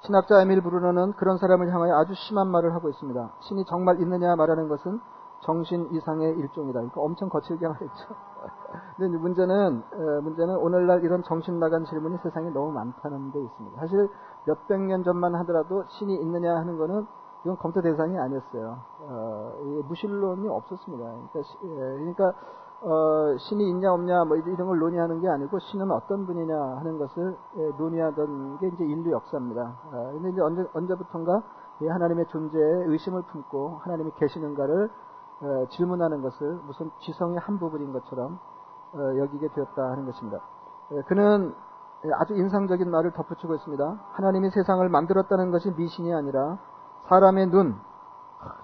신학자 0.00 0.40
에밀 0.40 0.62
브루너는 0.62 1.12
그런 1.12 1.36
사람을 1.36 1.72
향하여 1.72 1.94
아주 1.96 2.14
심한 2.14 2.48
말을 2.48 2.74
하고 2.74 2.88
있습니다. 2.88 3.30
신이 3.40 3.66
정말 3.66 4.00
있느냐 4.00 4.34
말하는 4.34 4.68
것은 4.68 5.00
정신 5.42 5.88
이상의 5.92 6.36
일종이다. 6.38 6.80
그러니까 6.80 7.00
엄청 7.00 7.28
거칠게 7.28 7.66
말했죠. 7.66 8.14
근데 8.96 9.16
문제는 9.18 9.82
문제는 10.22 10.56
오늘날 10.56 11.02
이런 11.04 11.22
정신 11.24 11.58
나간 11.58 11.84
질문이 11.84 12.18
세상에 12.22 12.50
너무 12.50 12.72
많다는 12.72 13.32
데 13.32 13.40
있습니다. 13.40 13.80
사실 13.80 14.08
몇백 14.46 14.80
년 14.80 15.02
전만 15.02 15.34
하더라도 15.36 15.84
신이 15.88 16.14
있느냐 16.14 16.54
하는 16.56 16.78
거는 16.78 17.06
이건 17.44 17.56
검토 17.58 17.82
대상이 17.82 18.16
아니었어요. 18.18 18.78
어, 19.00 19.52
무신론이 19.88 20.48
없었습니다. 20.48 21.04
그러니까, 21.04 21.42
시, 21.42 21.58
그러니까 21.58 22.34
어, 22.82 23.36
신이 23.38 23.68
있냐 23.70 23.92
없냐 23.92 24.24
뭐 24.24 24.36
이런 24.36 24.66
걸 24.66 24.78
논의하는 24.78 25.20
게 25.20 25.28
아니고 25.28 25.58
신은 25.58 25.90
어떤 25.90 26.26
분이냐 26.26 26.56
하는 26.56 26.98
것을 26.98 27.36
논의하던 27.78 28.58
게 28.58 28.68
이제 28.68 28.84
인류 28.84 29.10
역사입니다. 29.10 29.60
어, 29.92 30.10
근데 30.12 30.30
이제 30.30 30.40
언제 30.40 30.64
언제부턴가 30.72 31.42
하나님의 31.80 32.26
존재에 32.26 32.84
의심을 32.86 33.22
품고 33.22 33.80
하나님이 33.82 34.12
계시는가를 34.16 34.84
어, 34.84 35.11
질문하는 35.70 36.22
것을 36.22 36.60
무슨 36.66 36.90
지성의 37.00 37.38
한 37.38 37.58
부분인 37.58 37.92
것처럼 37.92 38.38
어, 38.94 39.18
여기게 39.18 39.48
되었다 39.48 39.82
하는 39.82 40.06
것입니다. 40.06 40.40
그는 41.06 41.54
아주 42.18 42.34
인상적인 42.34 42.90
말을 42.90 43.12
덧붙이고 43.12 43.54
있습니다. 43.54 43.98
하나님이 44.12 44.50
세상을 44.50 44.86
만들었다는 44.88 45.50
것이 45.50 45.70
미신이 45.76 46.12
아니라 46.12 46.58
사람의 47.08 47.46
눈, 47.48 47.76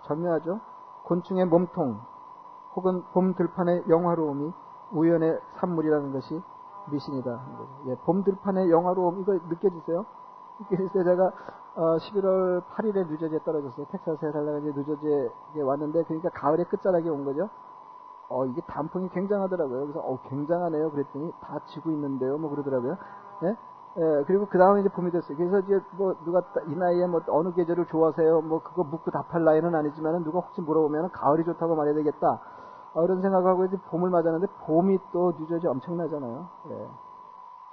절묘하죠? 0.06 0.61
곤충의 1.04 1.47
몸통, 1.47 2.00
혹은 2.75 3.02
봄 3.12 3.35
들판의 3.35 3.85
영화로움이 3.88 4.52
우연의 4.92 5.40
산물이라는 5.61 6.12
것이 6.12 6.42
미신이다. 6.90 7.40
예, 7.87 7.94
봄 8.04 8.25
들판의 8.25 8.70
영화로움, 8.70 9.20
이거 9.20 9.35
느껴지세요? 9.49 10.04
느껴지세요? 10.60 11.04
제가 11.04 11.32
어, 11.76 11.96
11월 11.96 12.62
8일에 12.64 13.08
뉴저지에 13.08 13.38
떨어졌어요. 13.44 13.86
텍사스에 13.86 14.32
살다가 14.32 14.58
이제 14.58 14.72
뉴저지에 14.74 15.62
왔는데, 15.62 16.02
그러니까 16.04 16.28
가을의 16.30 16.64
끝자락에 16.66 17.08
온 17.08 17.24
거죠. 17.24 17.48
어, 18.28 18.44
이게 18.46 18.60
단풍이 18.62 19.08
굉장하더라고요. 19.10 19.82
그래서, 19.82 20.00
어, 20.00 20.18
굉장하네요. 20.28 20.90
그랬더니, 20.90 21.32
다 21.40 21.60
지고 21.66 21.90
있는데요. 21.90 22.36
뭐 22.36 22.50
그러더라고요. 22.50 22.96
예? 23.44 23.56
예, 23.96 24.24
그리고 24.26 24.46
그 24.46 24.58
다음에 24.58 24.80
이제 24.80 24.88
봄이 24.88 25.10
됐어요. 25.10 25.36
그래서 25.36 25.58
이제 25.60 25.80
뭐 25.96 26.14
누가 26.24 26.42
이 26.68 26.74
나이에 26.76 27.06
뭐 27.06 27.20
어느 27.28 27.52
계절을 27.52 27.86
좋아하세요? 27.86 28.42
뭐 28.42 28.62
그거 28.62 28.84
묻고 28.84 29.10
답할 29.10 29.42
나이는 29.42 29.74
아니지만은 29.74 30.22
누가 30.22 30.38
혹시 30.38 30.60
물어보면은 30.60 31.10
가을이 31.10 31.44
좋다고 31.44 31.74
말해야 31.74 31.94
되겠다. 31.94 32.40
어, 32.94 33.04
이런 33.04 33.20
생각하고 33.22 33.64
이제 33.64 33.76
봄을 33.88 34.10
맞았는데 34.10 34.46
봄이 34.66 34.98
또 35.12 35.32
뉴저지 35.38 35.66
엄청나잖아요. 35.66 36.48
예. 36.70 36.88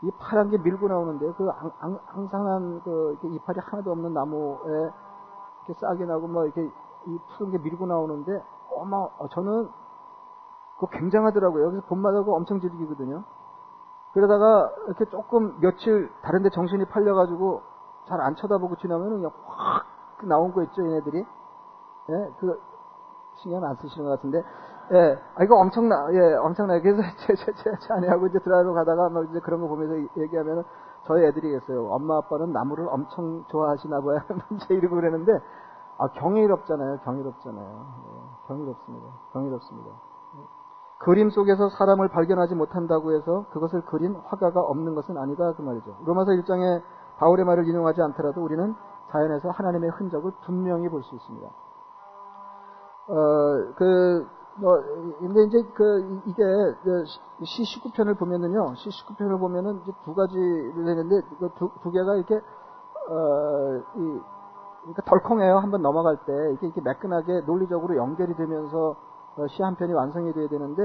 이 0.01 0.11
파란 0.19 0.49
게 0.49 0.57
밀고 0.57 0.87
나오는데 0.87 1.31
그 1.33 1.49
앙, 1.79 1.99
앙상한 2.07 2.81
그 2.83 3.17
이파리 3.23 3.59
하나도 3.59 3.91
없는 3.91 4.13
나무에 4.13 4.91
이렇게 5.67 5.73
싹이 5.79 6.05
나고 6.05 6.27
뭐 6.27 6.45
이렇게 6.45 6.69
이 7.07 7.19
푸른 7.37 7.51
게 7.51 7.57
밀고 7.57 7.85
나오는데 7.85 8.43
어마 8.75 8.97
어, 8.97 9.27
저는 9.31 9.69
그거 10.75 10.87
굉장하더라고요. 10.87 11.71
그래서 11.71 11.87
봄마다 11.87 12.23
그 12.23 12.33
엄청 12.33 12.59
즐기거든요. 12.59 13.23
그러다가 14.13 14.71
이렇게 14.87 15.05
조금 15.05 15.59
며칠 15.59 16.11
다른데 16.21 16.49
정신이 16.49 16.85
팔려가지고 16.85 17.61
잘 18.07 18.21
안 18.21 18.35
쳐다보고 18.35 18.75
지나면은 18.75 19.17
그냥 19.17 19.31
확 19.45 19.85
나온 20.23 20.53
거 20.53 20.63
있죠, 20.63 20.83
얘네들이. 20.85 21.25
예, 22.09 22.33
그 22.39 22.61
신경 23.37 23.63
안 23.63 23.75
쓰시는 23.75 24.05
것 24.05 24.11
같은데. 24.11 24.43
예, 24.93 25.17
아, 25.35 25.43
이거 25.43 25.55
엄청나, 25.57 26.07
예, 26.13 26.35
엄청나요. 26.35 26.81
그래서 26.81 27.01
제, 27.25 27.35
제, 27.35 27.53
제, 27.53 27.71
제 27.79 27.93
아내하고 27.93 28.27
이제 28.27 28.39
드라이브 28.39 28.73
가다가 28.73 29.09
막 29.09 29.25
이제 29.29 29.39
그런 29.39 29.61
거 29.61 29.67
보면서 29.67 29.95
얘기하면은 30.17 30.63
저희 31.05 31.25
애들이겠어요. 31.25 31.87
엄마 31.87 32.17
아빠는 32.17 32.51
나무를 32.51 32.87
엄청 32.89 33.43
좋아하시나 33.47 34.01
봐요. 34.01 34.19
제 34.67 34.75
이러고 34.75 34.95
그랬는데, 34.95 35.39
아, 35.97 36.07
경이롭잖아요. 36.09 36.99
경이롭잖아요. 36.99 37.85
예, 38.05 38.47
경이롭습니다. 38.47 39.07
경이롭습니다. 39.33 39.91
그림 40.99 41.29
속에서 41.29 41.69
사람을 41.69 42.07
발견하지 42.09 42.55
못한다고 42.55 43.11
해서 43.13 43.45
그것을 43.51 43.81
그린 43.85 44.15
화가가 44.25 44.61
없는 44.61 44.95
것은 44.95 45.17
아니다 45.17 45.53
그 45.53 45.61
말이죠. 45.61 45.97
로마서 46.05 46.31
1장에 46.31 46.81
바울의 47.17 47.45
말을 47.45 47.67
인용하지 47.67 48.01
않더라도 48.01 48.41
우리는 48.43 48.75
자연에서 49.11 49.49
하나님의 49.49 49.89
흔적을 49.91 50.31
분명히 50.45 50.87
볼 50.89 51.03
수 51.03 51.15
있습니다. 51.15 51.47
어, 53.07 53.73
그, 53.75 54.27
뭐, 54.57 54.81
근데 55.19 55.43
이제 55.45 55.63
그, 55.73 56.21
이게, 56.25 56.43
시 57.43 57.63
19편을 57.63 58.17
보면은요, 58.17 58.75
시 58.75 58.89
19편을 58.89 59.39
보면은 59.39 59.81
이제 59.83 59.91
두 60.05 60.13
가지를 60.15 60.87
했는데, 60.87 61.21
그 61.39 61.49
두, 61.57 61.69
두 61.81 61.91
개가 61.91 62.15
이렇게, 62.15 62.35
어, 63.09 63.83
이, 63.97 64.21
그러니까 64.83 65.01
덜컹해요. 65.05 65.57
한번 65.59 65.81
넘어갈 65.81 66.17
때. 66.25 66.33
이게 66.53 66.67
이렇게 66.67 66.81
매끈하게 66.81 67.41
논리적으로 67.45 67.97
연결이 67.97 68.35
되면서 68.35 68.95
어, 69.37 69.47
시한 69.47 69.75
편이 69.75 69.93
완성이 69.93 70.33
돼야 70.33 70.47
되는데 70.47 70.83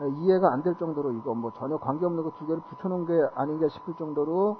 어, 0.00 0.06
이해가 0.06 0.52
안 0.52 0.62
될 0.62 0.76
정도로 0.78 1.12
이거 1.12 1.34
뭐 1.34 1.52
전혀 1.52 1.76
관계없는 1.78 2.24
거 2.24 2.30
두 2.38 2.46
개를 2.46 2.62
붙여놓은 2.68 3.06
게 3.06 3.12
아닌가 3.34 3.68
싶을 3.68 3.94
정도로 3.96 4.56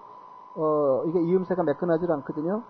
어 0.56 1.02
이게 1.06 1.20
이음새가 1.22 1.62
매끈하지 1.64 2.06
않거든요. 2.10 2.62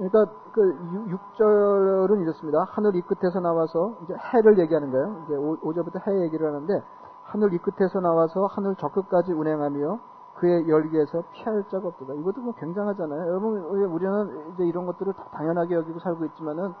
그러니까 0.00 0.32
그 0.52 0.62
6절은 1.10 2.22
이렇습니다. 2.22 2.64
하늘 2.70 2.96
이 2.96 3.02
끝에서 3.02 3.38
나와서 3.40 3.98
이제 4.02 4.14
해를 4.14 4.58
얘기하는 4.58 4.90
거예요. 4.90 5.24
이제 5.24 5.34
5절부터 5.34 6.08
해 6.08 6.22
얘기를 6.22 6.46
하는데 6.46 6.82
하늘 7.24 7.52
이 7.52 7.58
끝에서 7.58 8.00
나와서 8.00 8.46
하늘 8.46 8.74
저 8.78 8.88
끝까지 8.88 9.32
운행하며 9.32 9.98
그의 10.36 10.66
열기에서 10.70 11.22
피할 11.32 11.62
자가 11.70 11.88
없다. 11.88 12.14
이것도 12.14 12.40
뭐 12.40 12.54
굉장하잖아요. 12.54 13.28
여러분 13.28 13.58
우리는 13.60 14.52
이제 14.54 14.64
이런 14.64 14.86
것들을 14.86 15.12
다 15.12 15.28
당연하게 15.32 15.74
여기고 15.74 15.98
살고 16.00 16.24
있지만은 16.26 16.72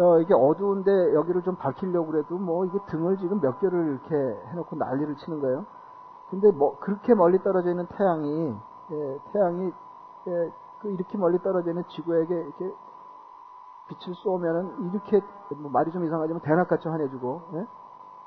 어, 0.00 0.18
이게 0.20 0.32
어두운데 0.32 0.90
여기를 1.12 1.42
좀 1.42 1.56
밝히려고 1.56 2.12
그래도 2.12 2.38
뭐 2.38 2.64
이게 2.64 2.78
등을 2.86 3.18
지금 3.18 3.42
몇 3.42 3.60
개를 3.60 4.00
이렇게 4.08 4.40
해놓고 4.52 4.76
난리를 4.76 5.16
치는 5.16 5.40
거예요. 5.40 5.66
근데 6.30 6.50
뭐 6.52 6.78
그렇게 6.78 7.14
멀리 7.14 7.38
떨어져 7.42 7.68
있는 7.68 7.86
태양이 7.88 8.56
예, 8.90 9.18
태양이 9.34 9.70
예, 10.28 10.52
그 10.82 10.90
이렇게 10.90 11.16
멀리 11.16 11.38
떨어져 11.38 11.70
있는 11.70 11.84
지구에게 11.88 12.34
이렇게 12.34 12.74
빛을 13.88 14.14
쏘면은 14.16 14.90
이렇게 14.90 15.20
뭐 15.56 15.70
말이 15.70 15.92
좀 15.92 16.04
이상하지만 16.04 16.42
대낮같이 16.42 16.88
환해지고 16.88 17.42
예? 17.54 17.66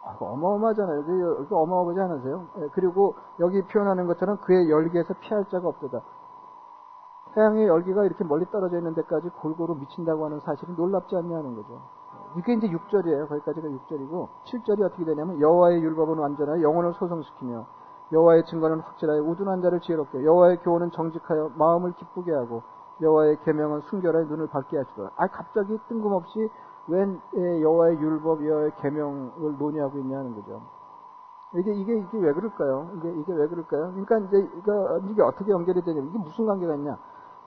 아, 0.06 0.16
어마어마하잖아요. 0.20 1.02
이게 1.02 1.54
어마어마하지 1.54 2.00
않으세요? 2.00 2.48
예, 2.60 2.68
그리고 2.74 3.16
여기 3.40 3.62
표현하는 3.64 4.08
것처럼 4.08 4.38
그의 4.38 4.70
열기에서 4.70 5.16
피할 5.20 5.44
자가 5.50 5.68
없다. 5.68 6.02
태양의 7.34 7.68
열기가 7.68 8.06
이렇게 8.06 8.24
멀리 8.24 8.46
떨어져 8.50 8.78
있는 8.78 8.94
데까지 8.94 9.30
골고루 9.42 9.76
미친다고 9.76 10.26
하는 10.26 10.40
사실이 10.40 10.74
놀랍지 10.78 11.18
않냐는 11.18 11.56
거죠. 11.56 11.82
이게 12.38 12.54
이제 12.54 12.68
6절이에요. 12.68 13.28
거기까지가 13.28 13.68
6절이고 13.68 14.30
7절이 14.46 14.86
어떻게 14.86 15.04
되냐면 15.04 15.42
여호와의 15.42 15.82
율법은 15.82 16.18
완전하여 16.18 16.62
영혼을 16.62 16.94
소성시키며 16.94 17.66
여호와의 18.12 18.46
증거는 18.46 18.80
확실하여 18.80 19.22
우둔한 19.22 19.62
자를 19.62 19.80
지혜롭게 19.80 20.24
여호와의 20.24 20.58
교훈은 20.62 20.92
정직하여 20.92 21.52
마음을 21.56 21.94
기쁘게 21.94 22.32
하고 22.34 22.62
여호와의 23.02 23.40
계명은 23.44 23.82
순결하여 23.82 24.26
눈을 24.26 24.48
밝게 24.48 24.78
하시더라. 24.78 25.12
아 25.18 25.28
갑자기 25.28 25.78
뜬금없이 25.88 26.50
웬 26.88 27.20
예, 27.36 27.62
여호와의 27.62 27.98
율법, 28.00 28.46
여호와의 28.46 28.72
계명을 28.82 29.58
논의하고 29.58 29.98
있냐는 29.98 30.36
거죠. 30.36 30.62
이게 31.56 31.74
이게 31.74 31.98
이게 31.98 32.18
왜 32.20 32.34
그럴까요? 32.34 32.90
이게 32.98 33.10
이게 33.12 33.34
왜 33.34 33.48
그럴까요? 33.48 33.92
그러니까 33.92 34.18
이제 34.20 34.50
이거 34.58 35.00
이게 35.10 35.22
어떻게 35.22 35.52
연결이 35.52 35.82
되냐? 35.82 36.02
이게 36.02 36.18
무슨 36.18 36.46
관계가 36.46 36.76
있냐? 36.76 36.98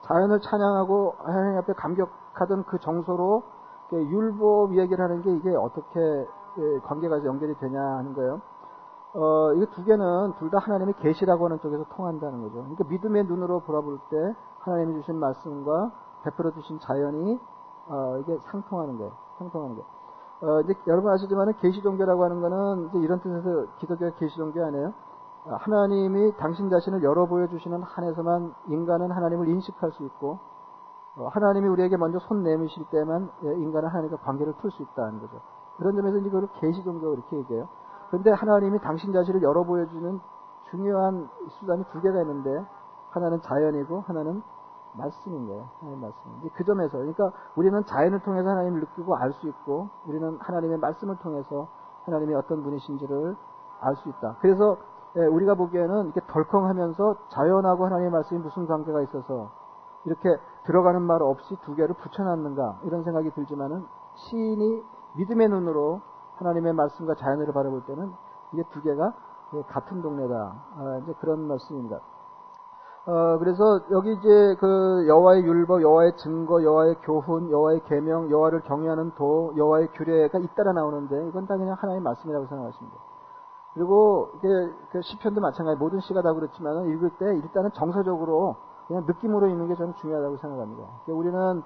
자연을 0.01 0.39
찬양하고 0.41 1.15
하나님 1.19 1.57
앞에 1.59 1.73
감격하던 1.73 2.65
그 2.65 2.79
정서로 2.79 3.43
율법 3.91 4.73
이야기를 4.73 5.03
하는 5.03 5.21
게 5.21 5.31
이게 5.31 5.55
어떻게 5.55 5.99
예, 5.99 6.79
관계가 6.83 7.23
연결이 7.23 7.55
되냐 7.59 7.79
하는 7.79 8.13
거예요. 8.13 8.41
어, 9.13 9.53
이거 9.53 9.65
두 9.71 9.83
개는 9.83 10.33
둘 10.37 10.49
다 10.51 10.59
하나님의 10.59 10.93
계시라고 10.99 11.45
하는 11.45 11.59
쪽에서 11.61 11.83
통한다는 11.95 12.41
거죠. 12.43 12.55
그러니까 12.61 12.83
믿음의 12.89 13.25
눈으로 13.25 13.61
보라볼 13.61 13.99
때 14.09 14.35
하나님이 14.59 15.01
주신 15.01 15.15
말씀과 15.19 15.91
베풀어 16.23 16.51
주신 16.51 16.79
자연이 16.79 17.39
어, 17.87 18.17
이게 18.19 18.37
상통하는 18.51 18.97
거예요. 18.97 19.11
상통하는 19.39 19.75
거. 19.77 19.83
어, 20.41 20.61
이제 20.61 20.73
여러분 20.87 21.11
아시지만은 21.11 21.53
계시 21.59 21.81
종교라고 21.81 22.23
하는 22.23 22.39
거는 22.41 22.89
이제 22.89 22.99
이런 22.99 23.19
뜻에서 23.19 23.65
기독교가 23.79 24.15
계시 24.17 24.35
종교 24.37 24.63
아니에요. 24.63 24.93
하나님이 25.45 26.35
당신 26.37 26.69
자신을 26.69 27.01
열어 27.01 27.25
보여주시는 27.25 27.81
한에서만 27.81 28.53
인간은 28.67 29.09
하나님을 29.11 29.47
인식할 29.47 29.91
수 29.91 30.03
있고 30.03 30.37
어, 31.17 31.27
하나님이 31.29 31.67
우리에게 31.67 31.97
먼저 31.97 32.19
손 32.19 32.43
내미실 32.43 32.85
때만 32.91 33.31
예, 33.45 33.53
인간은 33.55 33.89
하나님과 33.89 34.17
관계를 34.17 34.53
풀수 34.61 34.83
있다는 34.83 35.19
거죠. 35.21 35.41
그런 35.77 35.95
점에서 35.95 36.17
이제 36.17 36.29
그걸 36.29 36.47
계시 36.59 36.83
종교가 36.83 37.13
이렇게 37.13 37.37
얘기해요. 37.37 37.67
그런데 38.09 38.31
하나님이 38.31 38.79
당신 38.79 39.13
자신을 39.13 39.41
열어 39.43 39.63
보여주는 39.63 40.19
중요한 40.69 41.29
수단이 41.59 41.83
두 41.91 42.01
개가 42.01 42.21
있는데 42.21 42.65
하나는 43.11 43.41
자연이고 43.41 44.01
하나는 44.01 44.41
말씀인 44.93 45.47
거예요. 45.47 45.69
하나님 45.79 46.01
말씀. 46.01 46.19
이제 46.39 46.49
그 46.55 46.63
점에서 46.63 46.97
그러니까 46.97 47.31
우리는 47.55 47.83
자연을 47.85 48.19
통해서 48.21 48.49
하나님을 48.49 48.81
느끼고 48.81 49.15
알 49.15 49.31
수 49.33 49.47
있고 49.47 49.89
우리는 50.07 50.37
하나님의 50.39 50.79
말씀을 50.79 51.17
통해서 51.17 51.67
하나님이 52.05 52.33
어떤 52.35 52.63
분이신지를 52.63 53.35
알 53.81 53.95
수 53.95 54.09
있다. 54.09 54.37
그래서 54.41 54.77
예, 55.15 55.25
우리가 55.25 55.55
보기에는 55.55 56.05
이렇게 56.05 56.21
덜컹하면서 56.27 57.15
자연하고 57.29 57.85
하나님의 57.85 58.11
말씀이 58.11 58.39
무슨 58.41 58.67
관계가 58.67 59.01
있어서 59.03 59.51
이렇게 60.05 60.37
들어가는 60.65 61.01
말 61.01 61.21
없이 61.21 61.55
두 61.63 61.75
개를 61.75 61.95
붙여놨는가 61.95 62.81
이런 62.83 63.03
생각이 63.03 63.31
들지만은 63.31 63.85
시인이 64.15 64.83
믿음의 65.17 65.49
눈으로 65.49 66.01
하나님의 66.39 66.73
말씀과 66.73 67.15
자연을 67.15 67.51
바라볼 67.53 67.83
때는 67.85 68.11
이게 68.53 68.63
두 68.71 68.81
개가 68.81 69.13
같은 69.67 70.01
동네다. 70.01 70.35
아, 70.35 70.99
이제 71.03 71.13
그런 71.19 71.47
말씀입니다. 71.47 71.99
어, 73.05 73.37
그래서 73.39 73.81
여기 73.91 74.13
이제 74.13 74.55
그 74.59 75.05
여호와의 75.07 75.43
율법, 75.43 75.81
여호와의 75.81 76.15
증거, 76.17 76.61
여호와의 76.61 76.95
교훈, 77.01 77.49
여호와의 77.49 77.83
계명, 77.85 78.29
여호와를 78.29 78.61
경외하는 78.61 79.11
도, 79.15 79.53
여호와의 79.57 79.87
규례가 79.93 80.37
잇따라 80.39 80.73
나오는데 80.73 81.27
이건 81.29 81.47
다 81.47 81.57
그냥 81.57 81.75
하나님의 81.79 82.03
말씀이라고 82.03 82.45
생각하십니다. 82.47 82.97
그리고 83.73 84.29
이게 84.37 84.47
그 84.91 85.01
시편도 85.01 85.41
마찬가지 85.41 85.79
모든 85.79 85.99
시가 86.01 86.21
다 86.21 86.33
그렇지만 86.33 86.85
읽을 86.85 87.11
때 87.17 87.25
일단은 87.35 87.71
정서적으로 87.73 88.57
그냥 88.87 89.05
느낌으로 89.07 89.47
읽는 89.47 89.67
게 89.69 89.75
저는 89.75 89.93
중요하다고 89.95 90.37
생각합니다. 90.37 90.83
그러니까 91.05 91.13
우리는 91.13 91.63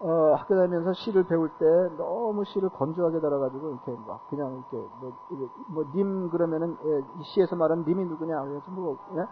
어, 0.00 0.34
학교 0.36 0.56
다니면서 0.56 0.92
시를 0.92 1.24
배울 1.24 1.48
때 1.58 1.64
너무 1.96 2.44
시를 2.44 2.68
건조하게 2.70 3.20
달아가지고 3.20 3.70
이렇게 3.70 3.96
막 4.06 4.28
그냥 4.28 4.62
이렇게 4.70 4.88
뭐, 5.68 5.84
님 5.94 6.28
그러면은 6.30 6.76
예, 6.84 6.98
이 7.20 7.22
시에서 7.22 7.56
말하는 7.56 7.84
님이 7.86 8.04
누구냐 8.04 8.42
그래서 8.44 8.70
뭐 8.72 8.98
예? 9.16 9.26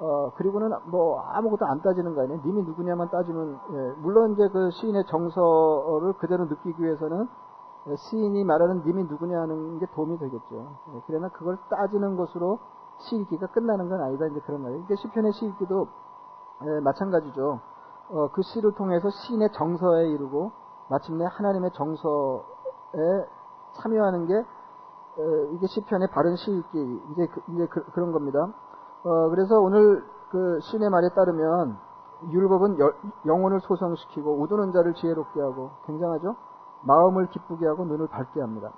어, 0.00 0.30
그리고는 0.36 0.70
뭐 0.86 1.20
아무것도 1.20 1.66
안 1.66 1.82
따지는 1.82 2.14
거 2.14 2.22
아니에요. 2.22 2.40
님이 2.44 2.62
누구냐만 2.62 3.10
따지면 3.10 3.58
예, 3.72 4.00
물론 4.00 4.32
이제 4.32 4.48
그 4.48 4.70
시인의 4.70 5.04
정서를 5.06 6.12
그대로 6.18 6.44
느끼기 6.44 6.82
위해서는 6.82 7.28
시인이 7.96 8.44
말하는 8.44 8.82
님이 8.84 9.04
누구냐 9.04 9.40
하는 9.40 9.78
게 9.78 9.86
도움이 9.94 10.18
되겠죠. 10.18 10.76
예, 10.94 11.02
그러나 11.06 11.28
그걸 11.30 11.58
따지는 11.68 12.16
것으로 12.16 12.60
시 12.98 13.16
읽기가 13.16 13.48
끝나는 13.48 13.88
건 13.88 14.00
아니다. 14.00 14.26
이제 14.26 14.40
그런 14.46 14.62
말이에요. 14.62 14.82
이게 14.84 14.94
시편의 14.96 15.32
시 15.32 15.46
읽기도 15.46 15.88
예, 16.64 16.80
마찬가지죠. 16.80 17.60
어, 18.10 18.28
그 18.32 18.42
시를 18.42 18.72
통해서 18.72 19.10
시인의 19.10 19.52
정서에 19.52 20.08
이르고 20.08 20.52
마침내 20.88 21.24
하나님의 21.26 21.72
정서에 21.72 23.26
참여하는 23.74 24.26
게 24.26 24.34
어, 24.38 25.22
이게 25.52 25.66
시편의 25.66 26.08
바른 26.10 26.36
시읽기 26.36 27.02
이제 27.12 27.26
그, 27.26 27.42
이제 27.52 27.66
그, 27.66 28.00
런 28.00 28.12
겁니다. 28.12 28.52
어, 29.04 29.28
그래서 29.30 29.60
오늘 29.60 30.04
그 30.30 30.60
신의 30.60 30.90
말에 30.90 31.08
따르면 31.10 31.78
율법은 32.30 32.78
여, 32.80 32.92
영혼을 33.26 33.60
소성시키고 33.60 34.40
우두는 34.40 34.72
자를 34.72 34.94
지혜롭게 34.94 35.40
하고 35.40 35.70
굉장하죠. 35.86 36.36
마음을 36.82 37.28
기쁘게 37.28 37.66
하고 37.66 37.84
눈을 37.84 38.08
밝게 38.08 38.40
합니다. 38.40 38.72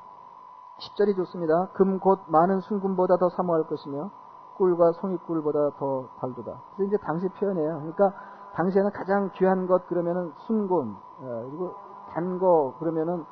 10절이 0.81 1.15
좋습니다. 1.17 1.69
금 1.75 1.99
곧 2.01 2.21
많은 2.29 2.61
순금보다 2.61 3.19
더 3.19 3.29
사모할 3.31 3.65
것이며 3.65 4.11
꿀과 4.57 4.93
송이꿀보다 4.93 5.77
더 5.79 6.09
달도다. 6.21 6.63
그래서 6.77 6.89
이제 6.89 6.97
당시 7.05 7.29
표현이에요. 7.29 7.79
그러니까 7.81 8.15
당시에는 8.54 8.90
가장 8.92 9.30
귀한 9.35 9.66
것 9.66 9.87
그러면은 9.88 10.33
순금 10.47 10.97
어, 11.23 11.47
그리고 11.49 11.75
단 12.12 12.38
거 12.38 12.75
그러면은 12.78 13.25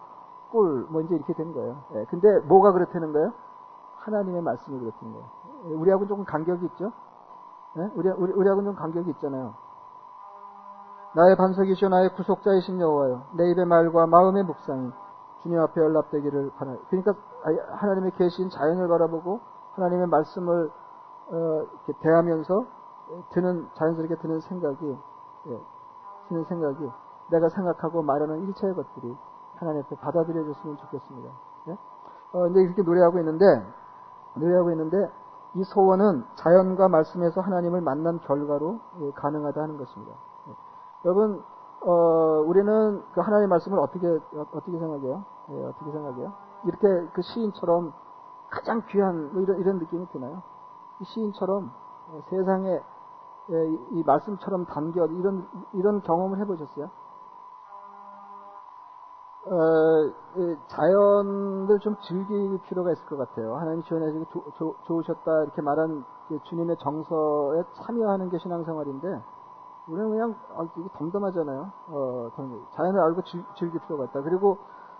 꿀 0.50 0.87
뭐 0.90 1.02
이제 1.02 1.14
이렇게 1.14 1.32
된 1.34 1.52
거예요. 1.52 1.82
예, 1.94 2.04
근데 2.08 2.38
뭐가 2.40 2.72
그렇다는 2.72 3.12
거예요? 3.12 3.32
하나님의 3.96 4.42
말씀이 4.42 4.78
그렇다는 4.78 5.12
거예요. 5.12 5.26
예, 5.66 5.75
우리하고는 5.75 6.08
조금 6.08 6.25
간격이 6.25 6.64
있죠? 6.66 6.92
예? 7.76 7.90
우리, 7.94 8.08
우리, 8.10 8.32
우리하고는 8.32 8.70
좀 8.72 8.75
간격이 8.76 9.10
있잖아요. 9.10 9.54
나의 11.14 11.37
반석이시오 11.37 11.88
나의 11.88 12.14
구속자이신 12.14 12.81
여호와요. 12.81 13.22
내 13.37 13.50
입의 13.50 13.64
말과 13.66 14.07
마음의 14.07 14.44
묵상이 14.44 14.90
주님 15.42 15.59
앞에 15.61 15.81
연락되기를 15.81 16.52
바라요. 16.59 16.78
그러니까 16.90 17.14
하나님의 17.76 18.12
계신 18.12 18.50
자연을 18.50 18.88
바라보고 18.88 19.40
하나님의 19.74 20.07
말씀을 20.09 20.70
어, 21.31 21.66
대하면서 22.00 22.64
드는 23.31 23.68
자연스럽게 23.75 24.16
드는 24.16 24.40
생각이 24.40 24.99
예, 25.47 25.61
드는 26.29 26.44
생각이 26.44 26.90
내가 27.31 27.49
생각하고 27.49 28.03
말하는 28.03 28.40
일체의 28.47 28.75
것들이 28.75 29.16
하나님 29.57 29.83
앞에 29.83 29.97
받아들여졌으면 29.97 30.77
좋겠습니다. 30.77 31.31
예? 31.68 31.73
어, 32.33 32.40
근데 32.42 32.62
이렇게 32.62 32.83
노래하고 32.83 33.18
있는데 33.18 33.44
노래하고 34.35 34.71
있는데 34.73 35.11
이 35.55 35.64
소원은 35.64 36.25
자연과 36.37 36.88
말씀에서 36.88 37.40
하나님을 37.40 37.81
만난 37.81 38.21
결과로 38.21 38.81
예, 39.01 39.11
가능하다 39.12 39.61
하는 39.61 39.79
것입니다. 39.79 40.12
예. 40.49 40.53
여러분, 41.05 41.42
어, 41.81 41.92
우리는 42.47 43.03
그 43.12 43.21
하나님의 43.21 43.49
말씀을 43.49 43.79
어떻게 43.79 44.07
어 44.07 44.47
떻게 44.53 44.79
생각해요? 44.79 45.25
예, 45.51 45.64
어떻게 45.64 45.90
생각해요? 45.90 46.33
이렇게 46.64 47.09
그 47.12 47.23
시인처럼 47.23 47.92
가장 48.51 48.83
귀한 48.88 49.33
뭐 49.33 49.42
이런 49.42 49.59
이런 49.59 49.79
느낌이 49.79 50.07
드나요? 50.09 50.42
이 51.01 51.05
시인처럼 51.05 51.71
어, 52.11 52.21
세상에 52.29 52.71
예, 52.71 52.83
이 53.48 54.02
말씀처럼 54.04 54.66
담겨 54.66 55.06
이런 55.06 55.46
이런 55.72 56.02
경험을 56.02 56.38
해보셨어요? 56.40 56.90
어, 59.46 60.12
자연을 60.68 61.78
좀 61.80 61.96
즐길 62.02 62.58
필요가 62.68 62.92
있을 62.92 63.06
것 63.06 63.16
같아요. 63.16 63.56
하나님 63.56 63.82
지원해주고 63.82 64.52
좋으셨다 64.84 65.42
이렇게 65.44 65.62
말한 65.62 66.04
주님의 66.44 66.76
정서에 66.78 67.62
참여하는 67.74 68.28
게 68.28 68.38
신앙생활인데 68.38 69.22
우리는 69.88 70.11
그냥 70.11 70.34
아, 70.54 70.68
이게 70.76 70.88
덤덤하잖아요. 70.98 71.72
어, 71.88 72.30
자연을 72.74 73.00
알고 73.00 73.22
즐, 73.22 73.42
즐길 73.56 73.80
필요가 73.80 74.04
있다. 74.04 74.20
그리고 74.20 74.58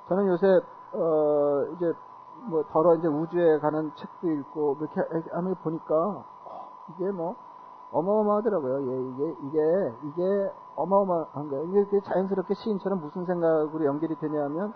저는 0.09 0.27
요새 0.29 0.47
어, 0.95 1.65
이제 1.77 1.93
뭐 2.49 2.65
더러 2.71 2.95
이제 2.95 3.07
우주에 3.07 3.59
가는 3.59 3.93
책도 3.97 4.31
읽고 4.31 4.77
뭐 4.77 4.89
이렇게 4.95 5.29
하면 5.33 5.55
보니까 5.57 6.25
이게 6.95 7.11
뭐 7.11 7.37
어마어마하더라고요. 7.91 8.93
예, 8.93 9.01
이게, 9.01 9.37
이게, 9.45 9.95
이게 10.05 10.53
어마어마한 10.77 11.49
거예요. 11.49 11.65
이게 11.65 12.01
자연스럽게 12.01 12.55
시인처럼 12.55 13.01
무슨 13.01 13.25
생각으로 13.25 13.85
연결이 13.85 14.15
되냐면, 14.17 14.75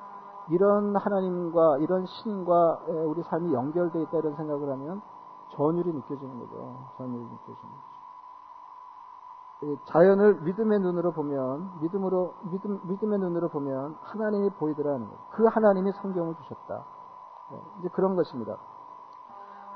이런 0.49 0.97
하나님과, 0.97 1.79
이런 1.79 2.07
신과 2.07 2.81
우리 3.07 3.23
삶이 3.23 3.53
연결되어 3.55 4.03
있다 4.03 4.19
이런 4.19 4.35
생각을 4.35 4.71
하면 4.73 5.03
전율이 5.51 5.93
느껴지는 5.93 6.41
거죠. 6.41 6.89
전율이 6.97 7.23
느껴지는 7.23 7.57
거죠. 7.57 7.93
자연을 9.85 10.41
믿음의 10.41 10.81
눈으로 10.81 11.13
보면, 11.13 11.79
믿음으로, 11.83 12.35
믿음, 12.51 12.81
믿음의 12.85 13.19
눈으로 13.21 13.49
보면 13.51 13.97
하나님이 14.01 14.51
보이더라는 14.51 15.07
거예요. 15.07 15.19
그 15.31 15.45
하나님이 15.47 15.93
성경을 15.93 16.35
주셨다. 16.35 16.85
예, 17.53 17.61
이제 17.79 17.89
그런 17.93 18.17
것입니다. 18.17 18.57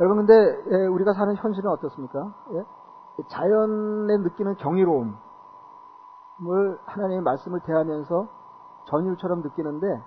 여러분, 0.00 0.26
근데 0.26 0.86
우리가 0.86 1.12
사는 1.12 1.34
현실은 1.36 1.70
어떻습니까? 1.70 2.34
예? 2.52 2.64
자연에 3.28 4.18
느끼는 4.18 4.56
경이로움을 4.56 5.14
하나님의 6.84 7.22
말씀을 7.22 7.60
대하면서 7.60 8.28
전율처럼 8.86 9.42
느끼는데 9.42 10.02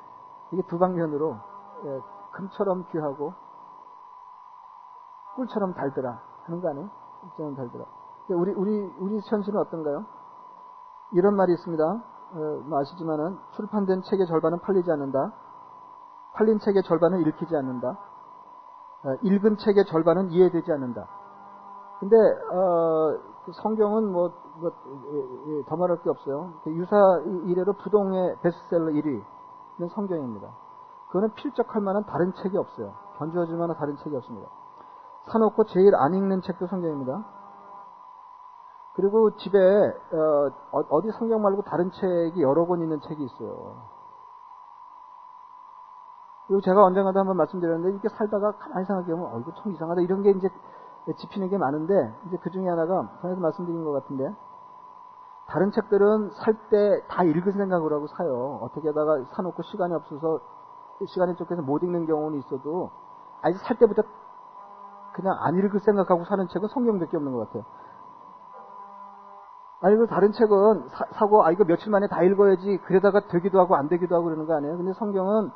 이게 0.51 0.61
두 0.67 0.79
방면으로 0.79 1.37
예, 1.85 1.99
금처럼 2.33 2.85
귀하고 2.91 3.33
꿀처럼 5.35 5.73
달더라 5.73 6.21
하는 6.43 6.61
거 6.61 6.69
아니에요? 6.69 6.89
꿀처럼 7.21 7.55
달더라. 7.55 7.85
우리 8.29 8.51
우리 8.53 8.93
우리 8.99 9.19
현실은 9.25 9.59
어떤가요? 9.59 10.05
이런 11.13 11.35
말이 11.35 11.53
있습니다. 11.53 11.83
어, 11.83 12.37
뭐 12.65 12.79
아시지만은 12.79 13.39
출판된 13.55 14.03
책의 14.03 14.27
절반은 14.27 14.59
팔리지 14.59 14.91
않는다. 14.91 15.33
팔린 16.33 16.59
책의 16.59 16.83
절반은 16.83 17.21
읽히지 17.21 17.55
않는다. 17.55 17.89
어, 19.03 19.13
읽은 19.23 19.57
책의 19.57 19.85
절반은 19.85 20.29
이해되지 20.31 20.71
않는다. 20.71 21.07
근데 21.99 22.15
어, 22.15 23.17
그 23.45 23.51
성경은 23.61 24.11
뭐, 24.11 24.31
뭐, 24.55 24.71
예, 25.11 25.57
예, 25.57 25.63
더 25.65 25.75
말할 25.75 26.01
게 26.01 26.09
없어요. 26.09 26.53
그 26.63 26.71
유사 26.71 26.95
이래로 27.45 27.73
부동의 27.73 28.37
베스트셀러 28.41 28.91
1위는 28.91 29.89
성경입니다. 29.93 30.47
그거는 31.07 31.33
필적할 31.33 31.81
만한 31.81 32.05
다른 32.05 32.33
책이 32.33 32.57
없어요. 32.57 32.93
견주어질 33.17 33.57
만한 33.57 33.75
다른 33.77 33.97
책이 33.97 34.15
없습니다. 34.15 34.47
사놓고 35.31 35.65
제일 35.65 35.95
안 35.95 36.13
읽는 36.13 36.41
책도 36.41 36.67
성경입니다. 36.67 37.25
그리고 38.95 39.35
집에 39.37 39.57
어, 39.57 40.81
어디 40.89 41.11
성경 41.11 41.41
말고 41.41 41.63
다른 41.63 41.91
책이 41.91 42.41
여러 42.41 42.65
권 42.65 42.81
있는 42.81 42.99
책이 43.01 43.23
있어요. 43.23 43.99
그리고 46.47 46.61
제가 46.61 46.83
언젠가도 46.83 47.19
한번 47.19 47.37
말씀드렸는데 47.37 47.91
이렇게 47.91 48.09
살다가 48.09 48.51
가만히 48.53 48.85
생각해 48.85 49.11
보면 49.11 49.33
어 49.33 49.39
이거 49.39 49.51
참 49.61 49.71
이상하다 49.71 50.01
이런 50.01 50.23
게 50.23 50.31
이제 50.31 50.49
집히는 51.15 51.49
게 51.49 51.57
많은데 51.57 52.13
이제 52.27 52.37
그 52.41 52.49
중에 52.51 52.67
하나가 52.67 53.09
전에도 53.21 53.41
말씀드린 53.41 53.83
것 53.83 53.91
같은데 53.91 54.33
다른 55.47 55.71
책들은 55.71 56.31
살 56.31 56.53
때 56.69 57.01
다 57.07 57.23
읽을 57.23 57.53
생각을 57.53 57.91
하고 57.93 58.07
사요. 58.07 58.59
어떻게 58.61 58.87
하다가 58.89 59.25
사놓고 59.35 59.63
시간이 59.63 59.93
없어서 59.93 60.39
시간이 61.07 61.35
쫓겨서 61.35 61.61
못 61.61 61.81
읽는 61.83 62.05
경우는 62.05 62.39
있어도 62.39 62.91
아직 63.41 63.57
살 63.59 63.77
때부터 63.77 64.03
그냥 65.13 65.35
안 65.39 65.55
읽을 65.57 65.79
생각하고 65.79 66.25
사는 66.25 66.47
책은 66.47 66.67
성경밖에 66.69 67.17
없는 67.17 67.33
것 67.33 67.47
같아요. 67.47 67.63
아니, 69.81 69.95
그 69.95 70.07
다른 70.07 70.31
책은 70.33 70.89
사, 70.89 71.25
고 71.25 71.43
아, 71.45 71.51
이거 71.51 71.63
며칠 71.63 71.89
만에 71.89 72.07
다 72.07 72.21
읽어야지. 72.21 72.79
그러다가 72.85 73.21
되기도 73.27 73.59
하고 73.59 73.75
안 73.75 73.87
되기도 73.87 74.13
하고 74.13 74.25
그러는 74.25 74.45
거 74.45 74.53
아니에요? 74.55 74.77
근데 74.77 74.91
성경은 74.93 75.51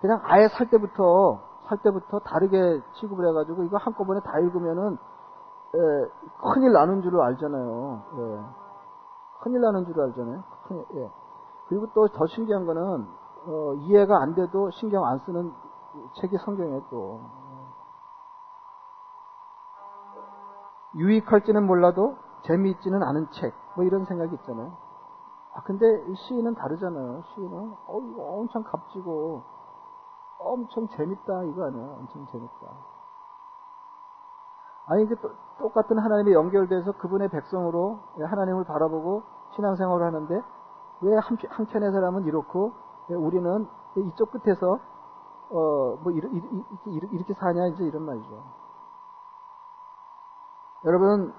그냥 0.00 0.20
아예 0.22 0.48
살 0.48 0.70
때부터, 0.70 1.40
살 1.68 1.78
때부터 1.78 2.18
다르게 2.20 2.82
취급을 2.94 3.26
해가지고 3.28 3.64
이거 3.64 3.76
한꺼번에 3.78 4.20
다 4.20 4.38
읽으면은, 4.38 4.98
예, 5.74 6.10
큰일 6.52 6.72
나는 6.72 7.02
줄 7.02 7.20
알잖아요. 7.20 8.02
예. 8.16 8.40
큰일 9.42 9.60
나는 9.60 9.84
줄 9.86 10.00
알잖아요. 10.00 10.42
큰일, 10.68 10.84
예. 10.94 11.10
그리고 11.68 11.86
또 11.94 12.06
더 12.08 12.26
신기한 12.26 12.66
거는, 12.66 13.06
어, 13.46 13.74
이해가 13.74 14.20
안 14.22 14.34
돼도 14.34 14.70
신경 14.72 15.04
안 15.06 15.18
쓰는 15.20 15.52
책이 16.20 16.36
성경에 16.44 16.80
또. 16.90 17.20
유익할지는 20.96 21.66
몰라도 21.66 22.16
재미있지는 22.44 23.02
않은 23.02 23.28
책, 23.32 23.54
뭐 23.74 23.84
이런 23.84 24.04
생각이 24.04 24.34
있잖아요. 24.36 24.76
아, 25.54 25.62
근데 25.62 25.86
시인은 26.14 26.54
다르잖아요. 26.54 27.22
시인은, 27.34 27.74
어, 27.86 28.00
이거 28.00 28.22
엄청 28.22 28.62
값지고, 28.64 29.42
엄청 30.44 30.88
재밌다, 30.88 31.42
이거 31.44 31.64
아니야. 31.64 31.96
엄청 31.98 32.26
재밌다. 32.26 32.66
아니, 34.86 35.06
그 35.06 35.16
똑같은 35.58 35.98
하나님의 35.98 36.34
연결돼서 36.34 36.92
그분의 36.92 37.28
백성으로 37.30 38.00
하나님을 38.20 38.64
바라보고 38.64 39.22
신앙생활을 39.56 40.06
하는데, 40.06 40.42
왜 41.00 41.16
한, 41.16 41.38
한편의 41.48 41.92
사람은 41.92 42.24
이렇고, 42.24 42.72
우리는 43.08 43.66
이쪽 43.96 44.30
끝에서, 44.32 44.78
어, 45.50 45.96
뭐, 46.02 46.12
이렇게, 46.12 46.40
이렇게 46.86 47.34
사냐, 47.34 47.66
이제 47.68 47.84
이런 47.84 48.02
말이죠. 48.02 48.44
여러분, 50.84 51.32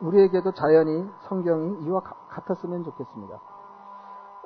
우리에게도 0.00 0.52
자연이 0.52 1.08
성경이 1.28 1.84
이와 1.84 2.00
같았으면 2.00 2.84
좋겠습니다. 2.84 3.40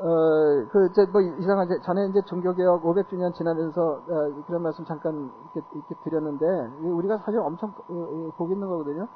어, 0.02 0.66
그, 0.72 0.88
이제 0.90 1.06
뭐 1.12 1.20
이상한, 1.20 1.68
전에 1.84 2.06
이제 2.08 2.20
종교개혁 2.26 2.82
500주년 2.82 3.32
지나면서 3.34 3.80
어, 3.82 4.42
그런 4.48 4.62
말씀 4.62 4.84
잠깐 4.84 5.30
이렇게, 5.54 5.68
이렇게 5.74 5.94
드렸는데, 6.02 6.44
우리가 6.82 7.18
사실 7.18 7.38
엄청 7.38 7.72
복 8.36 8.50
있는 8.50 8.66
거거든요. 8.66 9.06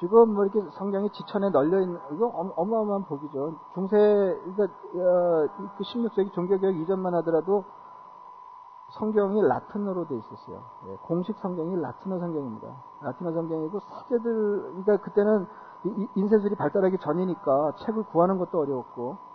지금 0.00 0.34
뭐 0.34 0.44
이렇게 0.44 0.60
성경이 0.72 1.08
지천에 1.10 1.50
널려 1.50 1.80
있는, 1.80 2.00
이거 2.12 2.26
어마어마한 2.56 3.04
복이죠. 3.04 3.54
중세, 3.74 3.96
그러니까, 3.96 4.64
어, 4.64 5.46
그 5.78 5.84
16세기 5.84 6.32
종교개혁 6.32 6.80
이전만 6.80 7.14
하더라도 7.14 7.62
성경이 8.98 9.40
라틴어로 9.40 10.08
돼 10.08 10.16
있었어요. 10.16 10.62
예, 10.88 10.96
공식 11.02 11.38
성경이 11.38 11.80
라틴어 11.80 12.18
성경입니다. 12.18 12.68
라틴어 13.02 13.32
성경이고 13.32 13.78
사제들, 13.78 14.62
그러니까 14.62 14.96
그때는 14.96 15.46
인쇄술이 16.16 16.56
발달하기 16.56 16.98
전이니까 16.98 17.74
책을 17.86 18.02
구하는 18.06 18.38
것도 18.38 18.58
어려웠고, 18.58 19.33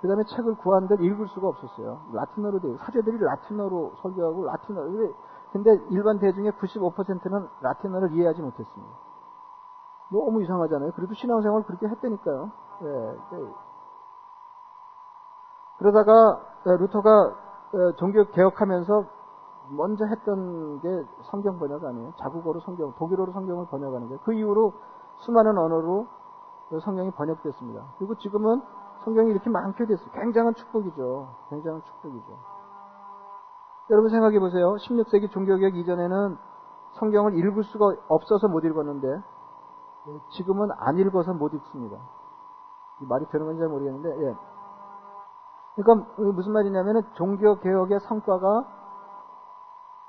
그 0.00 0.08
다음에 0.08 0.24
책을 0.24 0.56
구하는데 0.56 0.94
읽을 1.04 1.28
수가 1.28 1.48
없었어요. 1.48 2.00
라틴어로 2.12 2.60
돼 2.60 2.76
사제들이 2.78 3.18
라틴어로 3.18 3.92
설교하고 4.02 4.44
라틴어. 4.46 4.82
근데 5.52 5.78
일반 5.90 6.18
대중의 6.18 6.52
95%는 6.52 7.48
라틴어를 7.60 8.12
이해하지 8.12 8.40
못했습니다. 8.40 8.92
너무 10.10 10.42
이상하잖아요. 10.42 10.92
그래도 10.92 11.14
신앙생활 11.14 11.62
그렇게 11.64 11.86
했다니까요. 11.86 12.50
예, 12.82 12.88
예. 13.36 13.54
그러다가 15.78 16.40
예, 16.66 16.76
루터가 16.76 17.36
예, 17.74 17.96
종교 17.96 18.24
개혁하면서 18.24 19.04
먼저 19.70 20.04
했던 20.04 20.80
게 20.80 21.04
성경 21.30 21.58
번역 21.58 21.84
아니에요. 21.84 22.12
자국어로 22.18 22.60
성경, 22.60 22.92
독일어로 22.96 23.32
성경을 23.32 23.66
번역하는 23.66 24.08
거예요. 24.08 24.20
그 24.24 24.32
이후로 24.34 24.72
수많은 25.18 25.56
언어로 25.56 26.06
성경이 26.82 27.12
번역됐습니다. 27.12 27.84
그리고 27.98 28.14
지금은 28.16 28.62
성경이 29.04 29.30
이렇게 29.30 29.50
많게 29.50 29.86
됐어요. 29.86 30.10
굉장한 30.12 30.54
축복이죠. 30.54 31.28
굉장한 31.50 31.82
축복이죠. 31.84 32.38
여러분 33.90 34.10
생각해 34.10 34.38
보세요. 34.38 34.74
16세기 34.74 35.30
종교개혁 35.30 35.76
이전에는 35.76 36.38
성경을 36.98 37.36
읽을 37.38 37.64
수가 37.64 37.94
없어서 38.08 38.48
못 38.48 38.64
읽었는데 38.64 39.22
지금은 40.36 40.68
안 40.78 40.98
읽어서 40.98 41.32
못 41.32 41.52
읽습니다. 41.54 41.96
말이 43.00 43.26
되는 43.26 43.46
건지 43.46 43.60
잘 43.60 43.68
모르겠는데, 43.68 44.26
예. 44.26 44.36
그러니까 45.76 46.14
무슨 46.16 46.52
말이냐면은 46.52 47.02
종교개혁의 47.14 48.00
성과가 48.00 48.66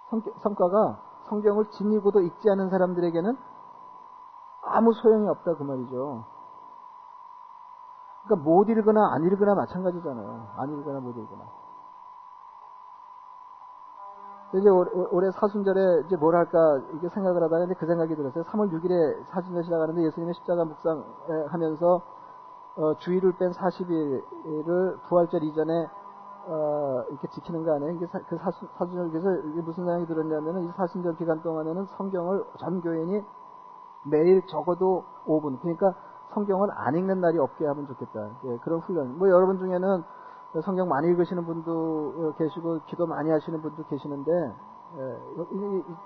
성, 0.09 0.21
성과가 0.41 0.99
성경을 1.29 1.69
지니고도 1.69 2.19
읽지 2.21 2.49
않은 2.49 2.69
사람들에게는 2.69 3.37
아무 4.63 4.93
소용이 4.93 5.29
없다 5.29 5.55
그 5.55 5.63
말이죠. 5.63 6.25
그러니까 8.23 8.49
못 8.49 8.69
읽거나 8.69 9.13
안 9.13 9.23
읽거나 9.23 9.55
마찬가지잖아요. 9.55 10.47
안 10.57 10.79
읽거나 10.79 10.99
못 10.99 11.11
읽거나. 11.17 11.43
이제 14.53 14.67
올해 14.69 15.31
사순절에 15.31 16.03
이제 16.05 16.17
뭘 16.17 16.35
할까 16.35 16.81
이게 16.95 17.07
생각을 17.09 17.41
하다가 17.41 17.63
이제 17.65 17.73
그 17.75 17.85
생각이 17.85 18.13
들었어요. 18.15 18.43
3월 18.43 18.69
6일에 18.71 19.25
사순절 19.29 19.63
시작하는데 19.63 20.03
예수님의 20.03 20.33
십자가 20.33 20.65
묵상하면서 20.65 22.01
어, 22.75 22.93
주일을 22.99 23.33
뺀 23.37 23.51
40일을 23.51 25.01
부활절 25.07 25.43
이전에 25.43 25.87
어, 26.47 27.03
이렇게 27.09 27.27
지키는 27.29 27.63
거 27.63 27.75
아니에요? 27.75 27.91
이게 27.93 28.07
사, 28.07 28.19
그 28.27 28.37
사순, 28.37 28.67
사순절 28.77 29.11
그래서 29.11 29.29
이게 29.49 29.61
무슨 29.61 29.85
생각이 29.85 30.05
들었냐면은 30.07 30.63
이 30.63 30.71
사순절 30.75 31.15
기간 31.15 31.41
동안에는 31.41 31.85
성경을 31.97 32.43
전 32.59 32.81
교인이 32.81 33.23
매일 34.05 34.45
적어도 34.47 35.05
5분. 35.27 35.61
그러니까 35.61 35.93
성경을 36.33 36.69
안 36.75 36.95
읽는 36.95 37.21
날이 37.21 37.37
없게 37.39 37.65
하면 37.65 37.87
좋겠다. 37.87 38.29
예, 38.45 38.57
그런 38.63 38.79
훈련. 38.79 39.17
뭐 39.17 39.29
여러분 39.29 39.57
중에는 39.57 40.03
성경 40.63 40.89
많이 40.89 41.07
읽으시는 41.07 41.45
분도 41.45 42.33
계시고 42.37 42.79
기도 42.87 43.07
많이 43.07 43.29
하시는 43.29 43.61
분도 43.61 43.83
계시는데 43.83 44.31
예, 44.97 45.17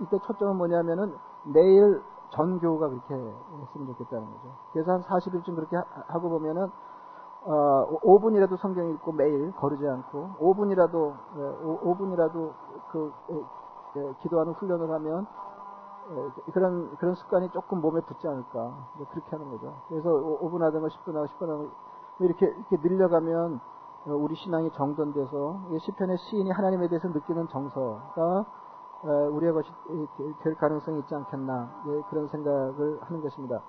이때 0.01 0.19
초점은 0.19 0.57
뭐냐면은 0.57 1.13
매일 1.45 2.01
전교가 2.29 2.89
그렇게 2.89 3.13
했으면 3.15 3.87
좋겠다는 3.87 4.25
거죠. 4.25 4.55
그래서 4.73 4.91
한 4.91 5.01
40일쯤 5.01 5.55
그렇게 5.55 5.77
하고 6.07 6.29
보면은 6.29 6.69
어, 7.47 7.99
5분이라도 8.01 8.57
성경 8.57 8.89
읽고 8.89 9.11
매일 9.11 9.51
거르지 9.53 9.87
않고 9.87 10.35
5분이라도 10.39 11.13
5분이라도 11.83 12.47
예, 12.47 12.79
그 12.91 13.11
예, 13.97 14.13
기도하는 14.21 14.53
훈련을 14.53 14.91
하면 14.91 15.25
예, 15.25 15.54
그런, 16.53 16.95
그런 16.97 17.15
습관이 17.15 17.49
조금 17.51 17.81
몸에 17.81 18.01
붙지 18.01 18.27
않을까. 18.27 18.87
그렇게 19.11 19.29
하는 19.31 19.49
거죠. 19.49 19.81
그래서 19.89 20.09
5분 20.09 20.59
하든가 20.59 20.87
10분 20.87 21.13
하고 21.13 21.25
10분 21.25 21.47
하고 21.49 21.69
이렇게, 22.19 22.45
이렇게 22.45 22.77
늘려가면 22.87 23.59
어, 24.07 24.11
우리 24.11 24.35
신앙이 24.35 24.69
정돈돼서 24.71 25.61
시편의 25.79 26.17
시인이 26.17 26.51
하나님에 26.51 26.87
대해서 26.89 27.07
느끼는 27.07 27.47
정서가 27.47 28.45
어, 29.03 29.07
우리의 29.31 29.53
것이 29.53 29.71
될 30.41 30.55
가능성이 30.55 30.99
있지 30.99 31.15
않겠나. 31.15 31.83
예, 31.87 32.01
그런 32.09 32.27
생각을 32.27 32.99
하는 33.01 33.21
것입니다. 33.21 33.61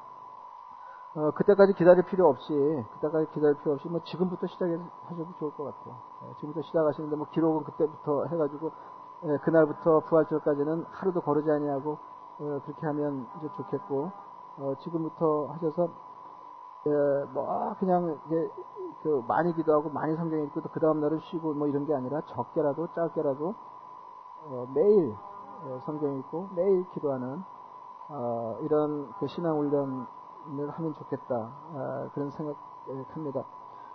어, 1.14 1.30
그때까지 1.30 1.72
기다릴 1.72 2.04
필요 2.04 2.28
없이, 2.28 2.52
그때까지 2.92 3.30
기다릴 3.32 3.56
필요 3.56 3.72
없이, 3.72 3.88
뭐 3.88 4.00
지금부터 4.04 4.46
시작하셔도 4.46 5.32
좋을 5.38 5.50
것 5.52 5.64
같아요. 5.64 5.96
예, 6.24 6.34
지금부터 6.36 6.60
시작하시는데 6.66 7.16
뭐 7.16 7.26
기록은 7.30 7.64
그때부터 7.64 8.26
해가지고, 8.26 8.70
예, 9.24 9.38
그날부터 9.38 10.00
부활절까지는 10.00 10.84
하루도 10.90 11.22
거르지 11.22 11.50
아니하고 11.50 11.92
어, 11.92 11.96
그렇게 12.38 12.86
하면 12.86 13.26
이제 13.38 13.48
좋겠고 13.56 14.10
어, 14.58 14.74
지금부터 14.80 15.46
하셔서 15.52 15.88
예, 16.86 17.24
뭐 17.32 17.74
그냥 17.78 18.18
이제 18.26 18.50
그 19.02 19.24
많이 19.26 19.54
기도하고 19.54 19.90
많이 19.90 20.14
성경 20.16 20.42
읽고 20.42 20.60
또 20.60 20.68
그 20.70 20.80
다음 20.80 21.00
날은 21.00 21.20
쉬고 21.20 21.54
뭐 21.54 21.66
이런 21.66 21.86
게 21.86 21.94
아니라 21.94 22.20
적게라도 22.22 22.88
짧게라도 22.94 23.54
어, 24.44 24.66
매일 24.74 25.14
예, 25.66 25.80
성경 25.80 26.16
읽고 26.18 26.48
매일 26.54 26.88
기도하는 26.90 27.42
어, 28.08 28.58
이런 28.62 29.12
그 29.18 29.26
신앙 29.26 29.58
훈련을 29.58 30.70
하면 30.70 30.94
좋겠다 30.94 31.34
어, 31.34 32.10
그런 32.14 32.30
생각합니다. 32.30 33.44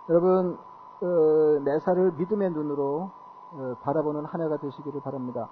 여러분 0.08 0.58
어, 1.00 1.60
매사를 1.64 2.12
믿음의 2.12 2.50
눈으로 2.50 3.10
어, 3.52 3.74
바라보는 3.82 4.24
한 4.26 4.40
해가 4.42 4.58
되시기를 4.58 5.00
바랍니다. 5.00 5.48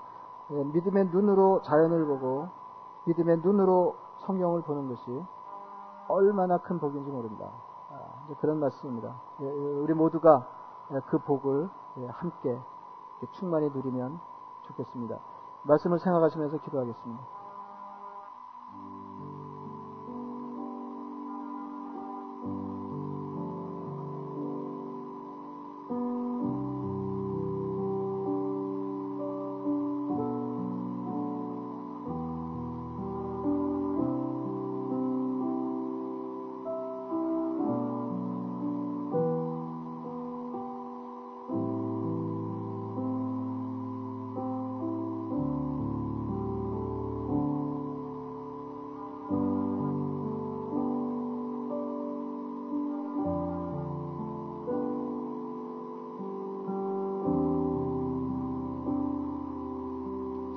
예, 0.50 0.64
믿음의 0.64 1.06
눈으로 1.06 1.62
자연을 1.62 2.06
보고 2.06 2.48
믿음의 3.10 3.38
눈으로 3.38 3.96
성경을 4.26 4.62
보는 4.62 4.88
것이 4.88 5.24
얼마나 6.08 6.58
큰 6.58 6.78
복인지 6.78 7.10
모른다. 7.10 7.50
아, 7.90 8.34
그런 8.40 8.60
말씀입니다. 8.60 9.20
예, 9.40 9.46
예, 9.46 9.50
우리 9.50 9.94
모두가 9.94 10.46
그 11.06 11.18
복을 11.18 11.68
예, 11.98 12.06
함께 12.06 12.56
충만히 13.32 13.68
누리면 13.70 14.20
좋겠습니다. 14.62 15.18
말씀을 15.64 15.98
생각하시면서 15.98 16.58
기도하겠습니다. 16.58 17.39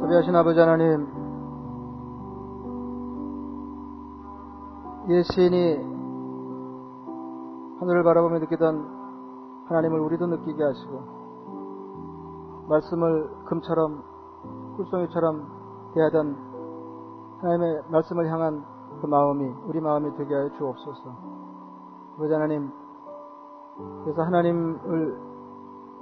자비하신 0.03 0.35
아버지 0.35 0.59
하나님, 0.59 1.07
예 5.07 5.23
시인이 5.23 5.77
하늘을 7.79 8.03
바라보며 8.03 8.39
느끼던 8.39 8.85
하나님을 9.69 10.01
우리도 10.01 10.27
느끼게 10.27 10.61
하시고, 10.61 11.03
말씀을 12.67 13.29
금처럼, 13.45 14.03
꿀송이처럼 14.75 15.91
대하던 15.93 16.35
하나님의 17.39 17.83
말씀을 17.87 18.29
향한 18.29 18.65
그 18.99 19.05
마음이, 19.05 19.53
우리 19.67 19.79
마음이 19.79 20.17
되게 20.17 20.35
하여 20.35 20.49
주옵소서. 20.57 21.15
아버지 22.15 22.33
하나님, 22.33 22.69
그래서 24.03 24.21
하나님을 24.21 25.17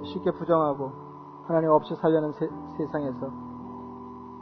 쉽게 0.02 0.32
부정하고, 0.32 0.90
하나님 1.46 1.70
없이 1.70 1.94
살려는 1.94 2.32
세, 2.32 2.50
세상에서 2.78 3.51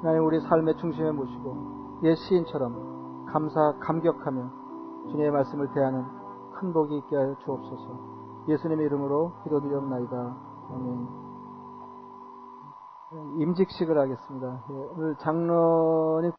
하나님 0.02 0.24
우리 0.24 0.40
삶의 0.40 0.76
중심에 0.78 1.10
모시고 1.10 2.00
옛 2.04 2.14
시인처럼 2.14 3.26
감사 3.30 3.74
감격하며 3.80 4.50
주님의 5.10 5.30
말씀을 5.30 5.70
대하는 5.74 6.04
큰 6.54 6.72
복이 6.72 6.96
있게 6.98 7.16
하여 7.16 7.34
주옵소서. 7.44 8.44
예수님의 8.48 8.86
이름으로 8.86 9.32
기도드리옵나이다. 9.44 10.36
아멘. 10.70 11.08
임직식을 13.40 13.98
하겠습니다. 13.98 14.62
예, 14.70 14.88
오늘 14.96 15.16
장로님 15.16 16.28